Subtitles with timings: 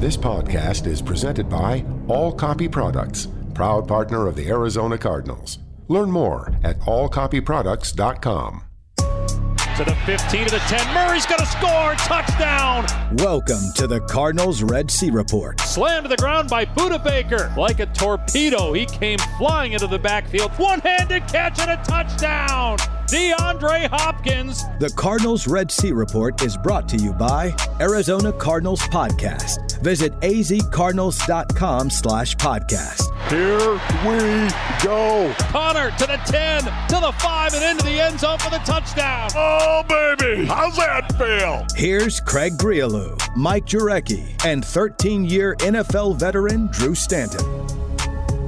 [0.00, 5.58] This podcast is presented by All Copy Products, proud partner of the Arizona Cardinals.
[5.88, 8.62] Learn more at allcopyproducts.com.
[8.96, 10.94] To the 15 to the 10.
[10.94, 11.94] Murray's going to score.
[11.96, 12.86] Touchdown.
[13.18, 15.60] Welcome to the Cardinals Red Sea Report.
[15.60, 17.52] Slammed to the ground by Budda Baker.
[17.54, 20.50] Like a torpedo, he came flying into the backfield.
[20.52, 22.78] One handed catch and a touchdown.
[23.10, 24.62] DeAndre Hopkins.
[24.78, 29.80] The Cardinals Red Sea Report is brought to you by Arizona Cardinals Podcast.
[29.82, 33.02] Visit azcardinals.com slash podcast.
[33.28, 33.72] Here
[34.06, 34.50] we
[34.84, 35.34] go.
[35.50, 39.30] Conner to the 10, to the 5, and into the end zone for the touchdown.
[39.34, 40.44] Oh, baby.
[40.46, 41.66] How's that feel?
[41.74, 47.66] Here's Craig Grialou, Mike Jurecki, and 13-year NFL veteran Drew Stanton.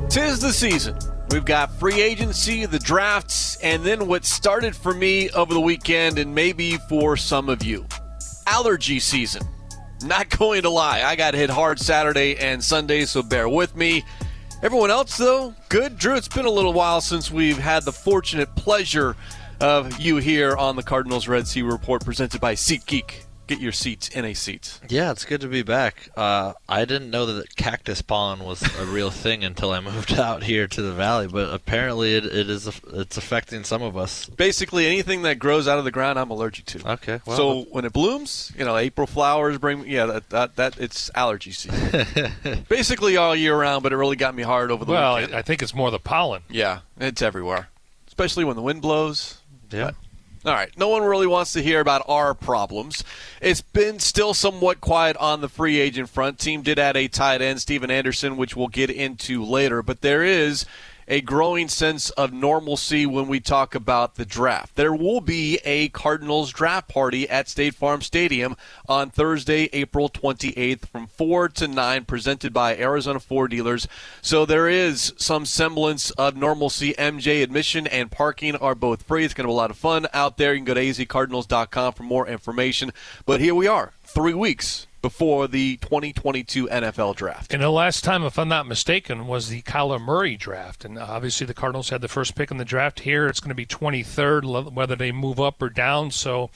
[0.08, 0.96] Tis the season.
[1.32, 6.18] We've got free agency, the drafts, and then what started for me over the weekend
[6.18, 7.86] and maybe for some of you.
[8.46, 9.40] Allergy season.
[10.04, 14.04] Not going to lie, I got hit hard Saturday and Sunday, so bear with me.
[14.62, 15.96] Everyone else, though, good.
[15.96, 19.16] Drew, it's been a little while since we've had the fortunate pleasure
[19.58, 23.24] of you here on the Cardinals Red Sea Report presented by SeatGeek.
[23.52, 24.80] Get your seats in a seat.
[24.88, 26.08] Yeah, it's good to be back.
[26.16, 30.42] Uh, I didn't know that cactus pollen was a real thing until I moved out
[30.42, 34.24] here to the valley, but apparently it, it is it's affecting some of us.
[34.24, 36.92] Basically, anything that grows out of the ground, I'm allergic to.
[36.92, 37.20] Okay.
[37.26, 41.10] Well, so when it blooms, you know, April flowers bring, yeah, that that, that it's
[41.14, 42.64] allergy season.
[42.70, 45.34] Basically all year round, but it really got me hard over the well, weekend.
[45.34, 46.40] I think it's more the pollen.
[46.48, 47.68] Yeah, it's everywhere,
[48.08, 49.42] especially when the wind blows.
[49.70, 49.90] yeah.
[49.90, 49.94] But-
[50.44, 50.76] all right.
[50.76, 53.04] No one really wants to hear about our problems.
[53.40, 56.38] It's been still somewhat quiet on the free agent front.
[56.38, 59.82] Team did add a tight end, Stephen Anderson, which we'll get into later.
[59.82, 60.66] But there is
[61.08, 64.76] a growing sense of normalcy when we talk about the draft.
[64.76, 68.56] There will be a Cardinals draft party at State Farm Stadium
[68.88, 73.88] on Thursday, April 28th from 4 to 9, presented by Arizona Ford Dealers.
[74.20, 76.94] So there is some semblance of normalcy.
[76.94, 79.24] MJ admission and parking are both free.
[79.24, 80.52] It's going to be a lot of fun out there.
[80.52, 82.92] You can go to azcardinals.com for more information.
[83.26, 87.52] But here we are, three weeks before the 2022 NFL draft.
[87.52, 90.84] And the last time, if I'm not mistaken, was the Kyler Murray draft.
[90.84, 93.26] And obviously, the Cardinals had the first pick in the draft here.
[93.26, 96.12] It's going to be 23rd, whether they move up or down.
[96.12, 96.50] So,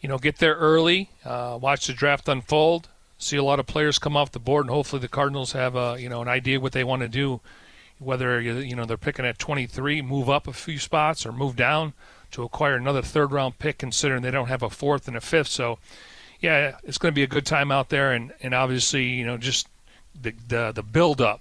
[0.00, 4.00] you know, get there early, uh, watch the draft unfold, see a lot of players
[4.00, 6.72] come off the board, and hopefully the Cardinals have a you know an idea what
[6.72, 7.40] they want to do.
[8.00, 11.54] Whether you you know they're picking at 23, move up a few spots, or move
[11.54, 11.92] down
[12.32, 15.48] to acquire another third round pick, considering they don't have a fourth and a fifth.
[15.48, 15.78] So
[16.42, 19.38] yeah, it's going to be a good time out there, and, and obviously, you know,
[19.38, 19.68] just
[20.20, 21.40] the the, the build up.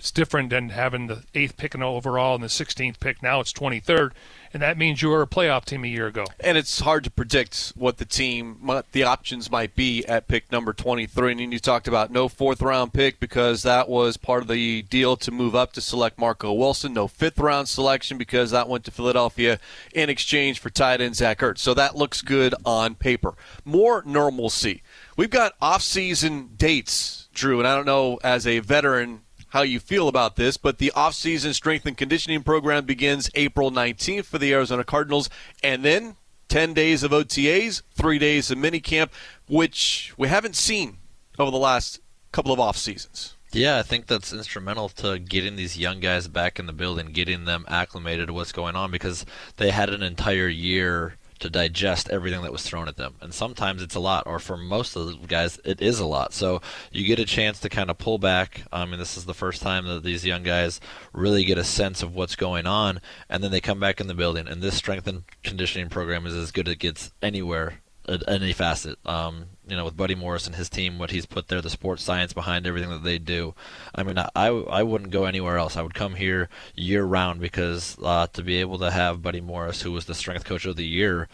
[0.00, 3.22] It's different than having the eighth pick in overall and the 16th pick.
[3.22, 4.12] Now it's 23rd,
[4.50, 6.24] and that means you were a playoff team a year ago.
[6.40, 10.50] And it's hard to predict what the team, what the options might be at pick
[10.50, 11.32] number 23.
[11.32, 15.18] And you talked about no fourth round pick because that was part of the deal
[15.18, 16.94] to move up to select Marco Wilson.
[16.94, 19.60] No fifth round selection because that went to Philadelphia
[19.92, 21.58] in exchange for tight end Zach Ertz.
[21.58, 23.34] So that looks good on paper.
[23.66, 24.82] More normalcy.
[25.18, 30.08] We've got off-season dates, Drew, and I don't know as a veteran how you feel
[30.08, 34.84] about this, but the off-season strength and conditioning program begins April 19th for the Arizona
[34.84, 35.28] Cardinals,
[35.62, 36.16] and then
[36.48, 39.10] 10 days of OTAs, three days of minicamp,
[39.48, 40.98] which we haven't seen
[41.38, 42.00] over the last
[42.32, 43.36] couple of off seasons.
[43.52, 47.44] Yeah, I think that's instrumental to getting these young guys back in the building, getting
[47.44, 52.42] them acclimated to what's going on because they had an entire year to digest everything
[52.42, 53.14] that was thrown at them.
[53.20, 56.32] And sometimes it's a lot, or for most of the guys, it is a lot.
[56.32, 56.60] So
[56.92, 58.62] you get a chance to kind of pull back.
[58.72, 60.80] I mean, this is the first time that these young guys
[61.12, 64.14] really get a sense of what's going on, and then they come back in the
[64.14, 64.46] building.
[64.46, 68.52] And this strength and conditioning program is as good as it gets anywhere at any
[68.52, 68.98] facet.
[69.06, 72.02] Um, you know, with Buddy Morris and his team, what he's put there, the sports
[72.02, 73.54] science behind everything that they do.
[73.94, 75.76] I mean, I, I wouldn't go anywhere else.
[75.76, 79.82] I would come here year round because uh, to be able to have Buddy Morris,
[79.82, 81.28] who was the strength coach of the year,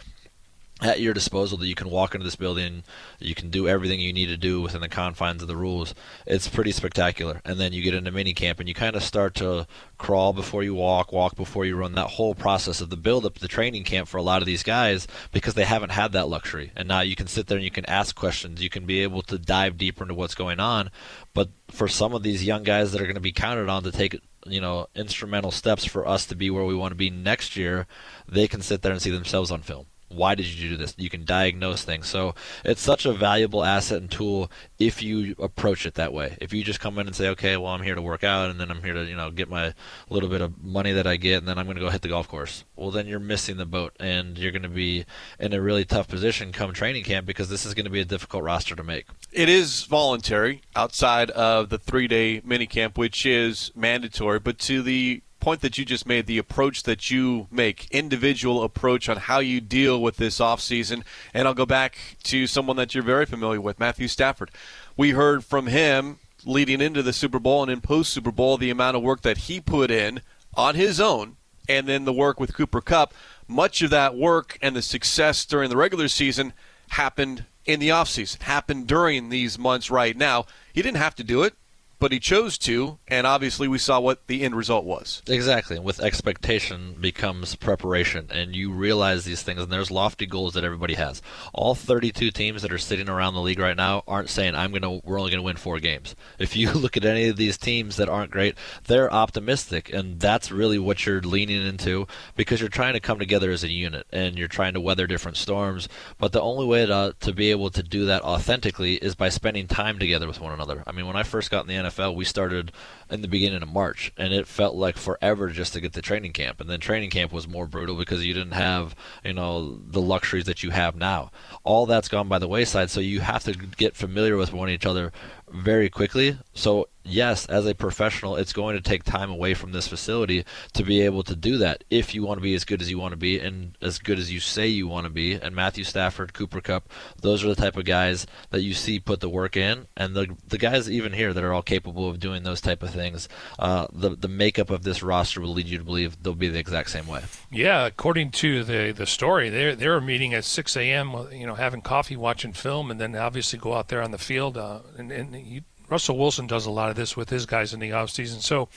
[0.81, 2.83] at your disposal that you can walk into this building,
[3.19, 5.95] you can do everything you need to do within the confines of the rules.
[6.27, 7.41] It's pretty spectacular.
[7.43, 9.65] And then you get into mini camp and you kind of start to
[9.97, 11.95] crawl before you walk, walk before you run.
[11.95, 14.61] That whole process of the build up the training camp for a lot of these
[14.61, 16.71] guys because they haven't had that luxury.
[16.75, 18.61] And now you can sit there and you can ask questions.
[18.61, 20.91] You can be able to dive deeper into what's going on.
[21.33, 23.91] But for some of these young guys that are going to be counted on to
[23.91, 27.57] take you know instrumental steps for us to be where we want to be next
[27.57, 27.87] year,
[28.27, 30.95] they can sit there and see themselves on film Why did you do this?
[30.97, 32.07] You can diagnose things.
[32.07, 32.33] So
[32.63, 34.49] it's such a valuable asset and tool
[34.79, 36.37] if you approach it that way.
[36.39, 38.59] If you just come in and say, okay, well, I'm here to work out, and
[38.59, 39.73] then I'm here to, you know, get my
[40.09, 42.07] little bit of money that I get, and then I'm going to go hit the
[42.07, 42.63] golf course.
[42.75, 45.05] Well, then you're missing the boat, and you're going to be
[45.39, 48.05] in a really tough position come training camp because this is going to be a
[48.05, 49.07] difficult roster to make.
[49.31, 54.39] It is voluntary outside of the three-day mini camp, which is mandatory.
[54.39, 59.09] But to the point that you just made, the approach that you make, individual approach
[59.09, 61.03] on how you deal with this offseason.
[61.33, 64.51] And I'll go back to someone that you're very familiar with, Matthew Stafford.
[64.95, 68.69] We heard from him leading into the Super Bowl and in post Super Bowl the
[68.69, 70.21] amount of work that he put in
[70.55, 71.37] on his own
[71.69, 73.13] and then the work with Cooper Kupp.
[73.47, 76.53] Much of that work and the success during the regular season
[76.89, 80.45] happened in the offseason, happened during these months right now.
[80.73, 81.53] He didn't have to do it
[81.99, 85.21] but he chose to, and obviously we saw what the end result was.
[85.27, 85.79] Exactly.
[85.79, 90.93] With expectation becomes preparation, and you realize these things, and there's lofty goals that everybody
[90.93, 91.21] has.
[91.53, 94.99] All 32 teams that are sitting around the league right now aren't saying, "I'm gonna,
[95.03, 98.09] we're only gonna win four games." If you look at any of these teams that
[98.09, 98.55] aren't great,
[98.85, 103.51] they're optimistic, and that's really what you're leaning into because you're trying to come together
[103.51, 105.89] as a unit, and you're trying to weather different storms.
[106.19, 109.67] But the only way to to be able to do that authentically is by spending
[109.67, 110.83] time together with one another.
[110.85, 112.71] I mean, when I first got in the NFL, we started
[113.09, 116.33] in the beginning of March, and it felt like forever just to get to training
[116.33, 116.59] camp.
[116.59, 120.45] And then training camp was more brutal because you didn't have, you know, the luxuries
[120.45, 121.31] that you have now.
[121.63, 124.85] All that's gone by the wayside, so you have to get familiar with one each
[124.85, 125.11] other
[125.49, 126.37] very quickly.
[126.53, 130.83] So yes, as a professional, it's going to take time away from this facility to
[130.83, 133.13] be able to do that if you want to be as good as you want
[133.13, 135.33] to be and as good as you say you want to be.
[135.33, 136.91] And Matthew Stafford, Cooper Kupp,
[137.21, 140.35] those are the type of guys that you see put the work in, and the
[140.47, 143.29] the guys even here that are all capable of doing those type of things.
[143.57, 146.59] Uh, the the makeup of this roster will lead you to believe they'll be the
[146.59, 147.23] exact same way.
[147.51, 151.27] Yeah, according to the the story, they they were meeting at 6 a.m.
[151.31, 154.57] You know, having coffee, watching film, and then obviously go out there on the field.
[154.57, 157.79] Uh, and, and you, Russell Wilson does a lot of this with his guys in
[157.79, 158.41] the offseason.
[158.41, 158.69] So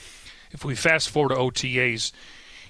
[0.51, 2.11] if we fast forward to OTAs,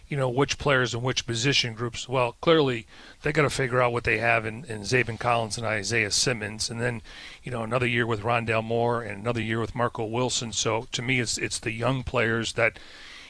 [0.08, 2.86] you know, which players and which position groups, well, clearly
[3.22, 6.70] they got to figure out what they have in, in Zaven Collins and Isaiah Simmons.
[6.70, 7.02] And then,
[7.44, 10.52] you know, another year with Rondale Moore and another year with Marco Wilson.
[10.52, 12.78] So to me, it's, it's the young players that,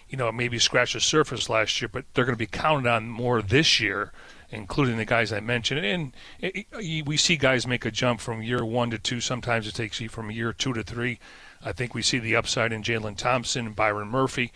[0.10, 3.10] you know, maybe scratched the surface last year, but they're going to be counted on
[3.10, 4.12] more this year
[4.52, 5.86] including the guys I mentioned.
[5.86, 9.22] And it, it, we see guys make a jump from year one to two.
[9.22, 11.20] Sometimes it takes you from year two to three.
[11.64, 14.52] I think we see the upside in Jalen Thompson and Byron Murphy.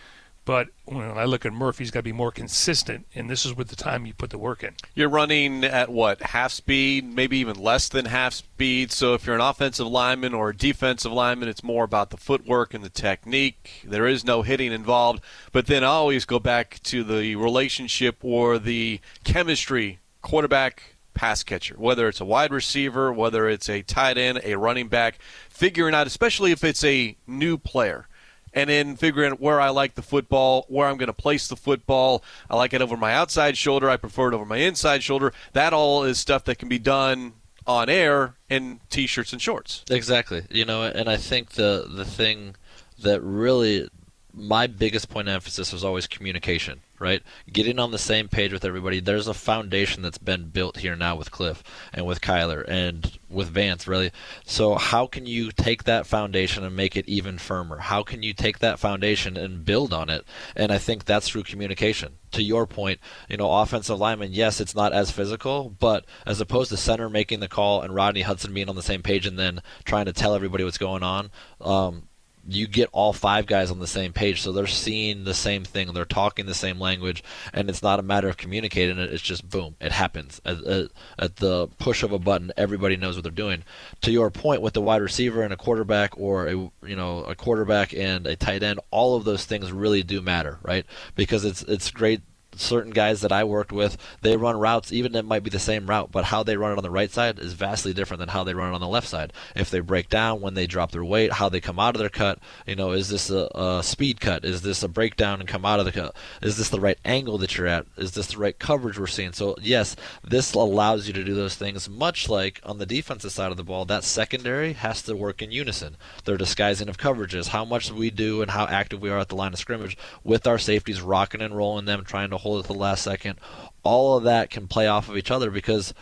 [0.46, 3.56] But when I look at Murphy, he's got to be more consistent, and this is
[3.56, 4.76] with the time you put the work in.
[4.94, 8.92] You're running at what half speed, maybe even less than half speed.
[8.92, 12.76] So if you're an offensive lineman or a defensive lineman, it's more about the footwork
[12.76, 13.82] and the technique.
[13.84, 15.20] There is no hitting involved.
[15.52, 21.76] But then I always go back to the relationship or the chemistry quarterback pass catcher,
[21.80, 25.18] whether it's a wide receiver, whether it's a tight end, a running back,
[25.50, 28.08] figuring out, especially if it's a new player
[28.56, 31.58] and then figuring out where I like the football, where I'm going to place the
[31.58, 32.24] football.
[32.50, 33.90] I like it over my outside shoulder.
[33.90, 35.34] I prefer it over my inside shoulder.
[35.54, 37.34] That all is stuff that can be done
[37.68, 39.84] on air in t-shirts and shorts.
[39.92, 40.46] Exactly.
[40.50, 42.56] You know, and I think the the thing
[43.00, 43.90] that really
[44.34, 47.22] my biggest point of emphasis was always communication right?
[47.52, 49.00] Getting on the same page with everybody.
[49.00, 51.64] There's a foundation that's been built here now with Cliff
[51.94, 54.12] and with Kyler and with Vance, really.
[54.46, 57.80] So, how can you take that foundation and make it even firmer?
[57.80, 60.26] How can you take that foundation and build on it?
[60.56, 62.18] And I think that's through communication.
[62.32, 63.00] To your point,
[63.30, 67.40] you know, offensive lineman, yes, it's not as physical, but as opposed to center making
[67.40, 70.36] the call and Rodney Hudson being on the same page and then trying to tell
[70.36, 71.32] everybody what's going on,
[71.62, 72.04] um,
[72.48, 74.42] you get all five guys on the same page.
[74.42, 75.94] So they're seeing the same thing.
[75.94, 77.24] They're talking the same language
[77.54, 79.12] and it's not a matter of communicating it.
[79.12, 80.42] It's just boom it happens.
[80.46, 80.88] At, at,
[81.18, 83.64] at, the push of a button everybody knows what they're doing.
[84.02, 87.36] To your point with the wide receiver and a quarterback or a you know a
[87.36, 90.86] quarterback and a tight end all of those things really do matter right?
[91.16, 92.22] Because it's it's great
[92.58, 95.88] certain guys that I worked with, they run routes, even it might be the same
[95.88, 98.44] route, but how they run it on the right side is vastly different than how
[98.44, 99.34] they run it on the left side.
[99.56, 102.10] If they break down, when they drop their weight, how they come out of their
[102.10, 104.46] cut, you know, is this a, a speed cut?
[104.46, 106.16] Is this a breakdown and come out of the cut?
[106.42, 107.86] Is this the right angle that you're at?
[107.98, 109.34] Is this the right coverage we're seeing?
[109.34, 113.52] So, yes, this allows you to do those things, much like on the defensive side
[113.52, 115.98] of the ball, that secondary has to work in unison.
[116.24, 119.36] Their disguising of coverages, how much we do and how active we are at the
[119.36, 122.78] line of scrimmage with our safeties rocking and rolling them, trying to hold at the
[122.78, 123.40] last second.
[123.82, 125.96] All of that can play off of each other because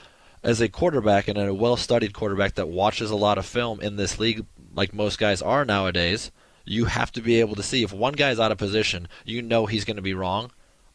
[0.44, 4.20] as a quarterback and a well-studied quarterback that watches a lot of film in this
[4.20, 4.46] league,
[4.76, 6.32] like most guys are nowadays,
[6.66, 9.68] you have to be able to see if one guy's out of position, you know
[9.68, 10.52] he's going to be wrong.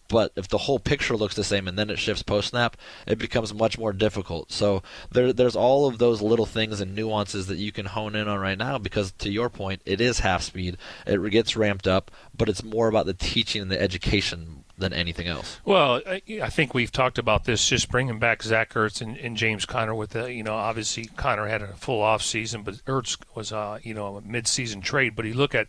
[0.09, 2.77] But if the whole picture looks the same and then it shifts post snap,
[3.07, 4.51] it becomes much more difficult.
[4.53, 8.27] So there, there's all of those little things and nuances that you can hone in
[8.27, 10.79] on right now because, to your point, it is half speed.
[11.07, 15.27] It gets ramped up, but it's more about the teaching and the education than anything
[15.27, 15.61] else.
[15.65, 19.67] Well, I think we've talked about this, just bringing back Zach Ertz and, and James
[19.67, 23.53] Conner with the, you know, obviously Conner had a full off season, but Ertz was,
[23.53, 25.17] uh, you know, a mid-season trade.
[25.17, 25.69] But you look at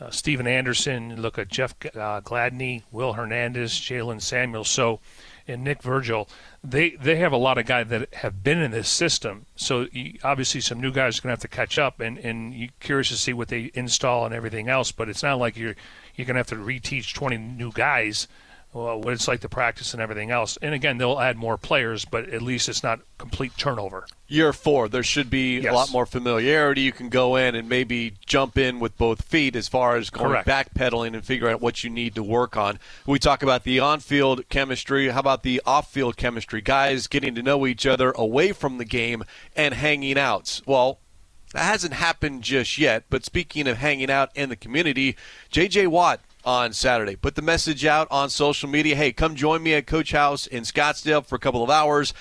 [0.00, 5.00] uh, Stephen Anderson, you look at Jeff uh, Gladney, Will Hernandez, Jaylen Samuel, so
[5.48, 6.28] and Nick Vigil,
[6.62, 9.46] They they have a lot of guys that have been in this system.
[9.56, 12.54] So you, obviously some new guys are going to have to catch up, and and
[12.54, 14.92] you're curious to see what they install and everything else.
[14.92, 15.76] But it's not like you're
[16.14, 18.28] you're going to have to reteach 20 new guys
[18.76, 20.58] well, what it's like to practice and everything else.
[20.60, 24.06] And again, they'll add more players, but at least it's not complete turnover.
[24.28, 25.72] Year four, there should be yes.
[25.72, 26.82] a lot more familiarity.
[26.82, 30.28] You can go in and maybe jump in with both feet as far as going
[30.28, 30.46] Correct.
[30.46, 32.78] backpedaling and figure out what you need to work on.
[33.06, 35.08] We talk about the on-field chemistry.
[35.08, 36.60] How about the off-field chemistry?
[36.60, 40.60] Guys getting to know each other away from the game and hanging out.
[40.66, 40.98] Well,
[41.52, 45.16] that hasn't happened just yet, but speaking of hanging out in the community,
[45.50, 45.86] J.J.
[45.86, 47.16] Watt on Saturday.
[47.16, 48.94] Put the message out on social media.
[48.94, 52.14] Hey, come join me at Coach House in Scottsdale for a couple of hours.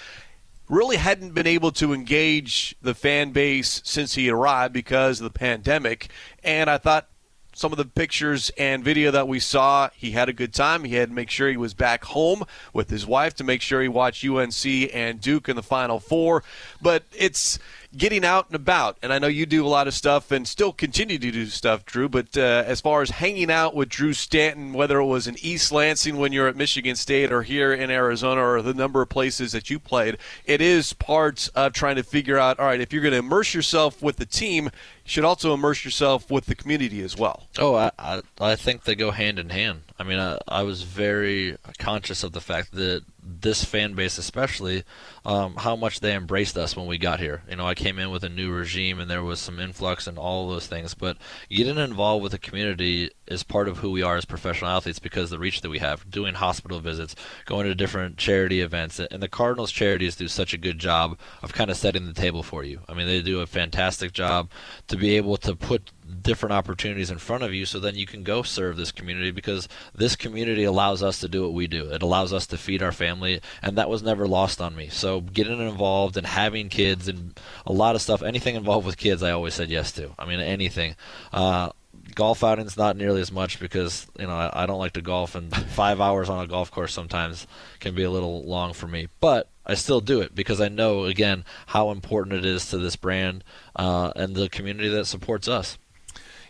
[0.67, 5.39] Really hadn't been able to engage the fan base since he arrived because of the
[5.39, 6.09] pandemic.
[6.43, 7.07] And I thought
[7.53, 10.83] some of the pictures and video that we saw, he had a good time.
[10.83, 13.81] He had to make sure he was back home with his wife to make sure
[13.81, 16.43] he watched UNC and Duke in the Final Four.
[16.81, 17.57] But it's
[17.97, 18.97] getting out and about.
[19.01, 21.85] And I know you do a lot of stuff and still continue to do stuff,
[21.85, 22.09] Drew.
[22.09, 25.71] But uh, as far as hanging out with Drew Stanton, whether it was in East
[25.71, 29.51] Lansing when you're at Michigan State or here in Arizona or the number of places
[29.53, 33.01] that you played, it is part of trying to figure out all right, if you're
[33.01, 34.71] going to immerse yourself with the team, you
[35.05, 37.43] should also immerse yourself with the community as well.
[37.57, 39.81] Oh, I, I, I think they go hand in hand.
[39.97, 44.83] I mean, I, I was very conscious of the fact that this fan base, especially,
[45.25, 47.43] um, how much they embraced us when we got here.
[47.49, 50.17] You know, I came in with a new regime and there was some influx and
[50.17, 51.17] all those things, but
[51.49, 55.29] getting involved with the community is part of who we are as professional athletes because
[55.29, 59.29] the reach that we have, doing hospital visits, going to different charity events, and the
[59.29, 62.81] Cardinals charities do such a good job of kind of setting the table for you.
[62.87, 64.49] I mean, they do a fantastic job
[64.87, 68.23] to be able to put different opportunities in front of you so then you can
[68.23, 71.89] go serve this community because this community allows us to do what we do.
[71.89, 74.89] It allows us to feed our family and that was never lost on me.
[74.89, 79.23] So getting involved and having kids and a lot of stuff, anything involved with kids
[79.23, 80.11] I always said yes to.
[80.17, 80.95] I mean anything.
[81.31, 81.71] Uh,
[82.13, 85.33] golf outings not nearly as much because you know I, I, don't like to golf
[85.33, 87.47] and five hours on a golf course sometimes
[87.79, 91.05] can be a little long for me but i still do it because i know
[91.05, 93.43] again how important it is to this brand
[93.75, 95.77] uh, and the community that supports us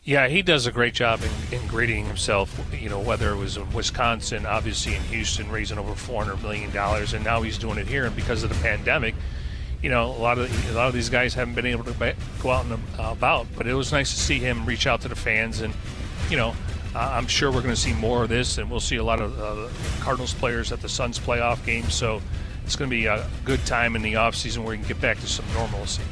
[0.06, 2.60] yeah, he does a great job in, in grading himself.
[2.80, 6.72] You know, whether it was in Wisconsin, obviously in Houston, raising over four hundred million
[6.72, 8.06] dollars, and now he's doing it here.
[8.06, 9.16] And because of the pandemic,
[9.82, 12.52] you know, a lot of a lot of these guys haven't been able to go
[12.52, 13.48] out and uh, about.
[13.58, 15.74] But it was nice to see him reach out to the fans, and
[16.30, 16.56] you know,
[16.94, 19.40] I'm sure we're going to see more of this, and we'll see a lot of
[19.40, 19.70] uh,
[20.04, 21.96] Cardinals players at the Suns playoff games.
[21.96, 22.22] So
[22.64, 25.02] it's going to be a good time in the off season where we can get
[25.02, 26.04] back to some normalcy.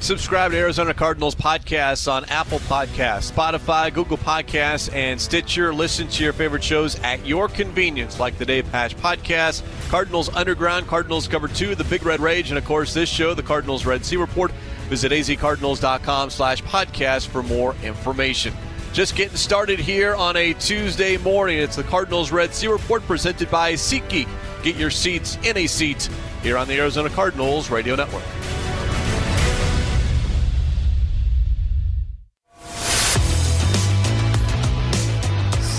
[0.00, 5.74] Subscribe to Arizona Cardinals podcasts on Apple Podcasts, Spotify, Google Podcasts, and Stitcher.
[5.74, 10.86] Listen to your favorite shows at your convenience, like the Dave Pasch podcast, Cardinals Underground,
[10.86, 14.02] Cardinals Cover 2, The Big Red Rage, and of course this show, the Cardinals Red
[14.02, 14.50] Sea Report.
[14.88, 18.54] Visit azcardinals.com slash podcast for more information.
[18.94, 21.58] Just getting started here on a Tuesday morning.
[21.58, 24.28] It's the Cardinals Red Sea Report presented by SeatGeek.
[24.62, 26.08] Get your seats in a seat
[26.42, 28.24] here on the Arizona Cardinals Radio Network.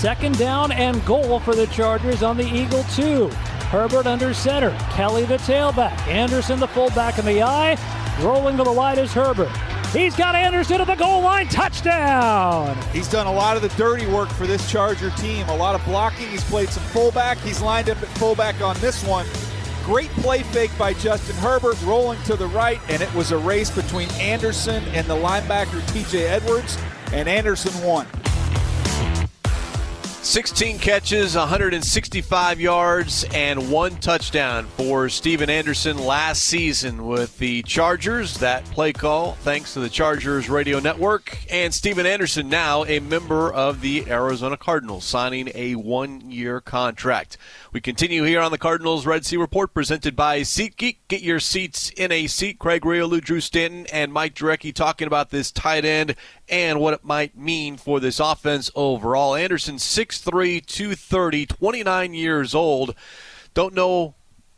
[0.02, 3.28] Second down and goal for the Chargers on the Eagle 2.
[3.68, 4.76] Herbert under center.
[4.90, 5.96] Kelly the tailback.
[6.08, 7.78] Anderson the fullback in the eye.
[8.20, 9.56] Rolling to the right is Herbert.
[9.92, 11.46] He's got Anderson at the goal line.
[11.46, 12.76] Touchdown!
[12.92, 15.48] He's done a lot of the dirty work for this Charger team.
[15.48, 16.26] A lot of blocking.
[16.26, 17.38] He's played some fullback.
[17.38, 19.24] He's lined up at fullback on this one.
[19.84, 23.70] Great play fake by Justin Herbert, rolling to the right, and it was a race
[23.70, 26.76] between Anderson and the linebacker TJ Edwards,
[27.12, 28.08] and Anderson won.
[30.22, 38.38] 16 catches, 165 yards, and one touchdown for Stephen Anderson last season with the Chargers.
[38.38, 41.36] That play call, thanks to the Chargers radio network.
[41.50, 47.36] And Stephen Anderson, now a member of the Arizona Cardinals, signing a one year contract.
[47.72, 50.98] We continue here on the Cardinals Red Sea Report presented by SeatGeek.
[51.08, 52.60] Get your seats in a seat.
[52.60, 56.14] Craig Grialou, Drew Stanton, and Mike Jurecki talking about this tight end
[56.52, 59.34] and what it might mean for this offense overall.
[59.34, 62.94] Anderson, six 6'3", 230, 29 years old.
[63.54, 64.14] Don't know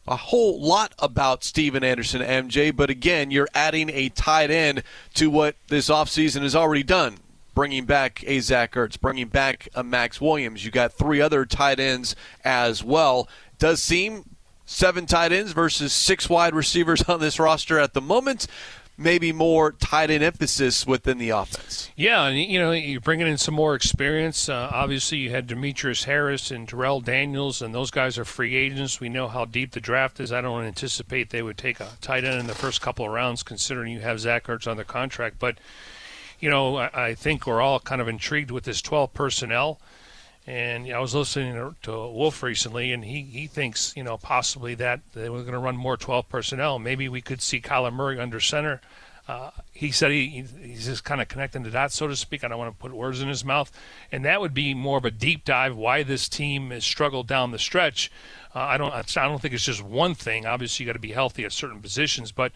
[0.07, 4.83] a whole lot about Stephen Anderson, MJ, but again, you're adding a tight end
[5.15, 7.19] to what this offseason has already done.
[7.55, 10.65] Bringing back a Zach Ertz, bringing back a Maxx Williams.
[10.65, 13.29] You got three other tight ends as well.
[13.61, 14.35] Does seem
[14.67, 18.49] seven tight ends versus six wide receivers on this roster at the moment
[18.97, 21.91] maybe more tight end emphasis within the offense.
[21.97, 24.49] Yeah, and you know you're bringing in some more experience.
[24.49, 29.01] Uh, obviously, you had Demetrius Harris and Darrell Daniels, and those guys are free agents.
[29.01, 30.33] We know how deep the draft is.
[30.33, 33.43] I don't anticipate they would take a tight end in the first couple of rounds,
[33.43, 35.39] considering you have Zach Ertz under contract.
[35.39, 35.59] But
[36.41, 39.81] you know, I, I think we're all kind of intrigued with this 12 personnel.
[40.47, 45.01] And I was listening to Wolf recently, and he, he thinks, you know, possibly that
[45.15, 46.79] they were going to run more 12 personnel.
[46.79, 48.83] Maybe we could see Kyler Murray under center.
[49.27, 52.45] Uh, he said he, he's just kind of connecting the dots, so to speak.
[52.45, 53.73] I don't want to put words in his mouth.
[54.13, 57.51] And that would be more of a deep dive why this team has struggled down
[57.51, 58.13] the stretch.
[58.55, 60.45] Uh, I don't I don't think it's just one thing.
[60.45, 62.53] Obviously, you got to be healthy at certain positions, but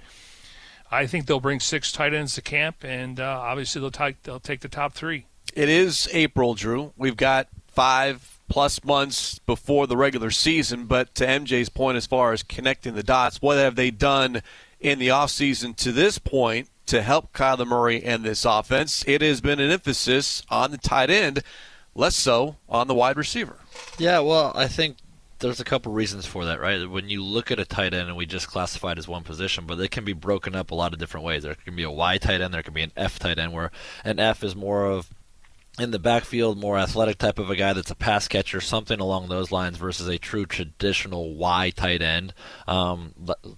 [0.91, 4.41] I think they'll bring six tight ends to camp, and uh, obviously they'll, t- they'll
[4.41, 5.27] take the top three.
[5.55, 6.93] It is April, Drew.
[6.97, 10.87] We've got five plus months before the regular season.
[10.87, 14.43] But to MJ's point, as far as connecting the dots, what have they done
[14.81, 19.05] in the offseason to this point to help Kyler Murray and this offense?
[19.07, 21.45] It has been an emphasis on the tight end,
[21.95, 23.59] less so on the wide receiver.
[23.97, 24.97] Yeah, well, I think
[25.39, 26.91] there's a couple reasons for that, right?
[26.91, 29.79] When you look at a tight end, and we just classified as one position, but
[29.79, 31.45] it can be broken up a lot of different ways.
[31.45, 33.71] There can be a Y tight end, there can be an F tight end, where
[34.05, 35.09] an F is more of
[35.79, 39.29] in the backfield, more athletic type of a guy that's a pass catcher, something along
[39.29, 42.35] those lines, versus a true traditional Y tight end,
[42.67, 43.15] um,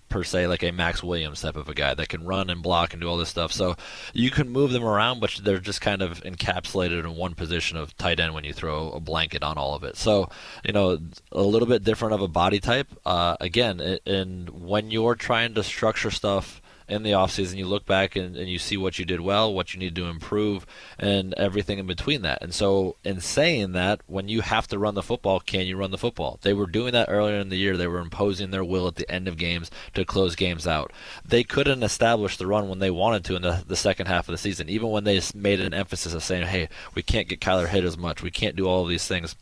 [0.09, 2.93] per se, like a Maxx Williams type of a guy that can run and block
[2.93, 3.53] and do all this stuff.
[3.53, 3.77] So
[4.13, 7.97] you can move them around, but they're just kind of encapsulated in one position of
[7.97, 9.97] tight end when you throw a blanket on all of it.
[9.97, 10.29] So
[10.65, 10.99] you know,
[11.33, 12.89] a little bit different of a body type.
[13.05, 16.60] Uh, again, and when you're trying to structure stuff
[16.91, 19.73] in the offseason, you look back and, and you see what you did well, what
[19.73, 20.67] you need to improve,
[20.99, 22.43] and everything in between that.
[22.43, 25.93] And so, in saying that, when you have to run the football, can you run
[25.93, 26.39] the football?
[26.43, 27.77] They were doing that earlier in the year.
[27.77, 30.93] They were imposing their will at the end of games to close games out.
[31.25, 34.33] They couldn't establish the run when they wanted to in the, the second half of
[34.33, 37.69] the season, even when they made an emphasis of saying, hey, we can't get Kyler
[37.69, 38.23] hit as much.
[38.23, 39.37] We can't do all of these things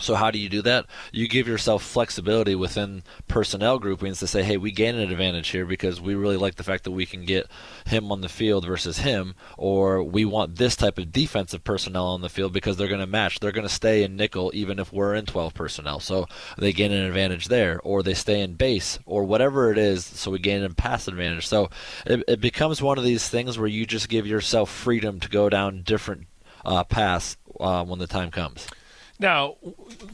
[0.00, 0.86] so how do you do that?
[1.12, 5.64] You give yourself flexibility within personnel groupings to say, hey, we gain an advantage here
[5.64, 7.46] because we really like the fact that we can get
[7.86, 12.20] him on the field versus him, or we want this type of defensive personnel on
[12.20, 13.40] the field because they're going to match.
[13.40, 16.00] They're going to stay in nickel even if we're in 12 personnel.
[16.00, 16.26] So
[16.58, 20.04] they gain an advantage there, or they stay in base, or whatever it is.
[20.04, 21.46] So we gain a pass advantage.
[21.46, 21.70] So
[22.06, 25.48] it, it becomes one of these things where you just give yourself freedom to go
[25.48, 26.26] down different
[26.64, 28.66] uh, paths uh, when the time comes.
[29.20, 29.56] Now,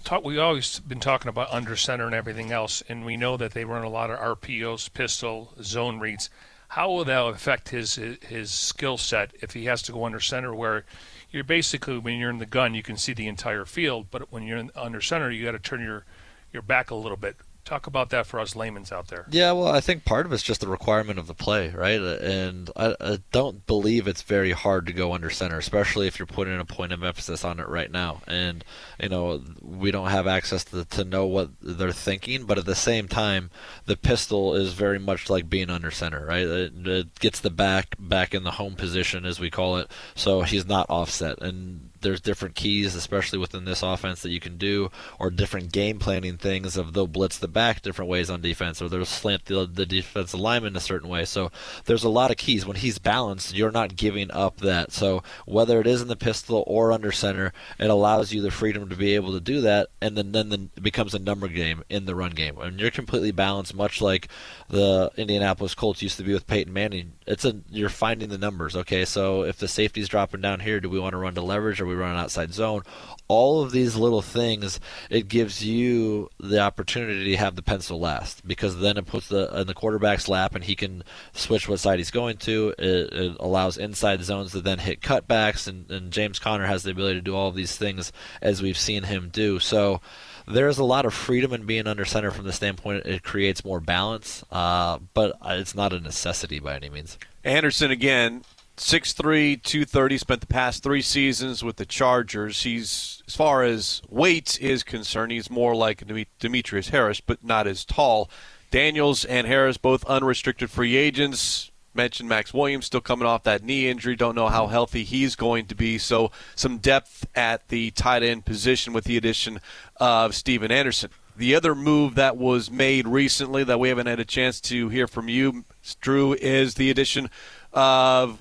[0.03, 3.53] talk, we always been talking about under center and everything else, and we know that
[3.53, 6.29] they run a lot of RPOs, pistol, zone reads.
[6.71, 10.53] How will that affect his his skill set if he has to go under center,
[10.53, 10.85] where
[11.31, 14.43] you're basically when you're in the gun, you can see the entire field, but when
[14.43, 16.05] you're in, under center, you got to turn your
[16.53, 17.37] your back a little bit.
[17.67, 19.27] Talk about that for us laymen's out there.
[19.29, 22.01] Yeah, well, I think part of it's just the requirement of the play, right?
[22.01, 26.27] And I, I, don't believe it's very hard to go under center, especially if you're
[26.27, 28.23] putting a point of emphasis on it right now.
[28.29, 28.65] And
[29.03, 32.77] you know, we don't have access to to know what they're thinking, but at the
[32.77, 33.51] same time,
[33.87, 36.47] the pistol is very much like being under center, right?
[36.47, 40.43] It, it gets the back back in the home position, as we call it, so
[40.43, 44.93] he's not offset and there's different keys, especially within this offense, that you can do,
[45.19, 48.89] or different game planning things of they'll blitz the back different ways on defense, or
[48.89, 51.25] they'll slant the, the defensive lineman a certain way.
[51.25, 51.51] So
[51.87, 52.65] there's a lot of keys.
[52.65, 54.93] When he's balanced, you're not giving up that.
[54.93, 58.89] So whether it is in the pistol or under center, it allows you the freedom
[58.89, 61.83] to be able to do that, and then then the, it becomes a number game
[61.91, 62.57] in the run game.
[62.59, 64.29] And you're completely balanced, much like
[64.69, 67.15] the Indianapolis Colts used to be with Peyton Manning.
[67.27, 68.77] It's a you're finding the numbers.
[68.77, 71.81] Okay, so if the safety's dropping down here, do we want to run to leverage
[71.81, 72.83] or we run an outside zone?
[73.29, 74.79] All of these little things,
[75.11, 79.61] it gives you the opportunity to have the pencil last because then it puts the
[79.61, 82.73] in the quarterback's lap and he can switch what side he's going to.
[82.79, 86.93] It, it allows inside zones to then hit cutbacks, and, and James Conner has the
[86.93, 89.59] ability to do all of these things as we've seen him do.
[89.59, 90.01] So
[90.47, 93.81] there's a lot of freedom in being under center from the standpoint it creates more
[93.81, 97.19] balance, uh, but it's not a necessity by any means.
[97.45, 98.43] Anderson again,
[98.77, 102.63] 6'3", 230, spent the past three seasons with the Chargers.
[102.63, 106.05] He's, as far as weight is concerned, he's more like
[106.39, 108.31] Demetrius Harris, but not as tall.
[108.71, 111.71] Daniels and Harris, both unrestricted free agents.
[111.97, 114.15] mentioned Maxx Williams still coming off that knee injury.
[114.15, 115.99] Don't know how healthy he's going to be.
[115.99, 119.61] So some depth at the tight end position with the addition
[119.97, 121.11] of Stephen Anderson.
[121.37, 125.07] The other move that was made recently that we haven't had a chance to hear
[125.07, 125.65] from you,
[126.01, 127.31] Drew, is the addition
[127.73, 128.39] of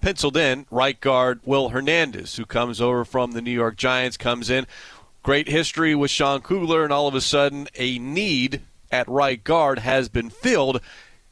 [0.00, 4.50] penciled in right guard Will Hernandez, who comes over from the New York Giants, comes
[4.50, 4.66] in.
[5.22, 9.80] Great history with Sean Kugler, and all of a sudden, a need at right guard
[9.80, 10.80] has been filled.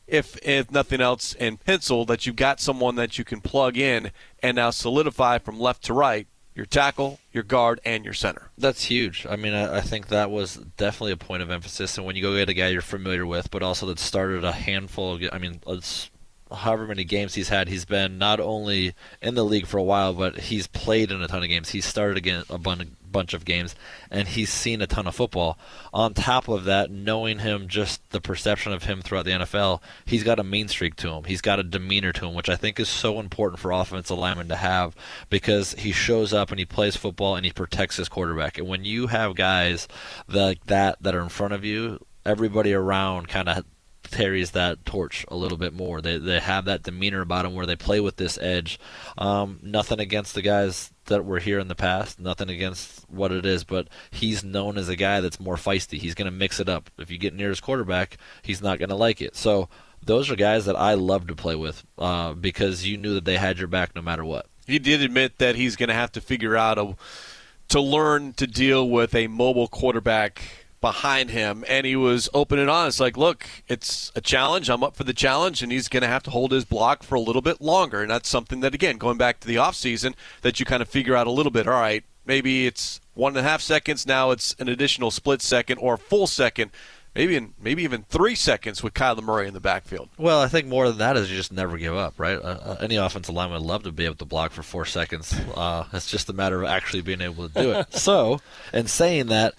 [0.07, 4.13] If, if nothing else in pencil, that you've got someone that you can plug in
[4.43, 8.51] and now solidify from left to right your tackle, your guard, and your center.
[8.57, 9.27] That's huge.
[9.29, 11.99] I mean, I, I, think that was definitely a point of emphasis.
[11.99, 14.53] And when you go get a guy you're familiar with, but also that started a
[14.53, 16.11] handful of, I mean, it's
[16.55, 20.13] however many games he's had, he's been not only in the league for a while,
[20.13, 21.71] but he's played in a ton of games.
[21.71, 23.75] He started again a bunch, bunch of games,
[24.11, 25.59] and he's seen a ton of football.
[25.93, 30.23] On top of that, knowing him, just the perception of him throughout the NFL, he's
[30.23, 31.25] got a mean streak to him.
[31.25, 34.49] He's got a demeanor to him, which I think is so important for offensive linemen
[34.49, 34.95] to have
[35.31, 38.59] because he shows up and he plays football and he protects his quarterback.
[38.59, 39.89] And when you have guys
[40.29, 43.65] like that that are in front of you, everybody around kind of
[44.11, 46.01] carries that torch a little bit more.
[46.01, 48.79] They they have that demeanor about them where they play with this edge.
[49.19, 52.19] Um, nothing against the guys that were here in the past.
[52.21, 55.99] Nothing against what it is, but he's known as a guy that's more feisty.
[55.99, 56.90] He's going to mix it up.
[56.99, 59.37] If you get near his quarterback, he's not going to like it.
[59.37, 59.69] So
[60.05, 63.37] those are guys that I love to play with uh, because you knew that they
[63.37, 64.47] had your back no matter what.
[64.66, 66.97] He did admit that he's going to have to figure out a
[67.69, 70.42] to learn to deal with a mobile quarterback
[70.81, 73.01] behind him, and he was open and honest.
[73.01, 74.69] Like, look, it's a challenge.
[74.69, 77.15] I'm up for the challenge, and he's going to have to hold his block for
[77.15, 78.03] a little bit longer.
[78.03, 81.17] And that's something that, again, going back to the offseason, that you kind of figure
[81.17, 81.67] out a little bit.
[81.67, 84.07] All right, maybe it's one and a half seconds.
[84.07, 86.71] Now it's an additional split second or full second.
[87.15, 90.11] Maybe in, maybe even three seconds with Kyler Murray in the backfield.
[90.19, 92.37] Well, I think more than that is you just never give up, right?
[92.37, 95.35] Uh, uh any offensive lineman would love to be able to block for four seconds.
[95.55, 97.95] Uh, it's just a matter of actually being able to do it.
[97.95, 98.41] so,
[98.75, 99.55] in saying that,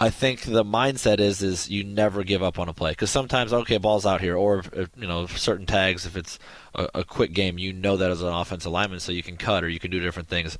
[0.00, 2.92] I think the mindset is is you never give up on a play.
[2.92, 6.38] Because sometimes okay ball's out here or if, you know certain tags if it's
[6.74, 9.64] a, a, quick game you know that as an offensive lineman so you can cut
[9.64, 10.56] or you can do different things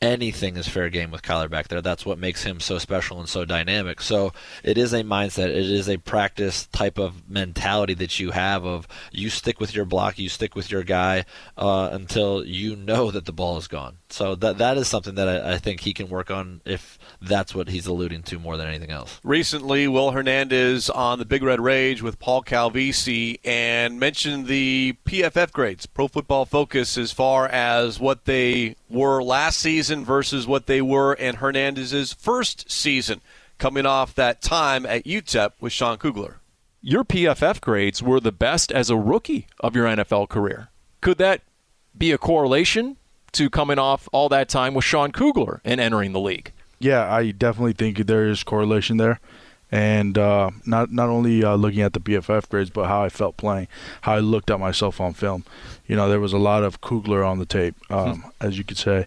[0.00, 1.82] anything is fair game with Kyler back there.
[1.82, 4.00] That's what makes him so special and so dynamic.
[4.00, 4.32] So
[4.62, 5.48] it is a mindset.
[5.48, 9.84] It is a practice type of mentality that you have of you stick with your
[9.84, 11.24] block, you stick with your guy
[11.56, 13.98] uh, until you know that the ball is gone.
[14.10, 17.54] So that that is something that I, I think he can work on if that's
[17.54, 19.20] what he's alluding to more than anything else.
[19.22, 25.52] Recently, Will Hernandez on the Big Red Rage with Paul Calvisi and mentioned the PFF
[25.52, 30.80] grades, Pro Football Focus, as far as what they were last season versus what they
[30.80, 33.20] were in Hernandez's first season,
[33.58, 36.36] coming off that time at UTEP with Sean Kugler.
[36.80, 40.68] Your PFF grades were the best as a rookie of your NFL career.
[41.00, 41.42] Could that
[41.96, 42.96] be a correlation
[43.32, 46.52] to coming off all that time with Sean Kugler and entering the league?
[46.78, 49.20] Yeah, I definitely think there is correlation there
[49.70, 53.36] and uh, not not only uh, looking at the PFF grades, but how I felt
[53.36, 53.68] playing,
[54.02, 55.44] how I looked at myself on film.
[55.88, 58.78] You know, there was a lot of Kugler on the tape, um, as you could
[58.78, 59.06] say,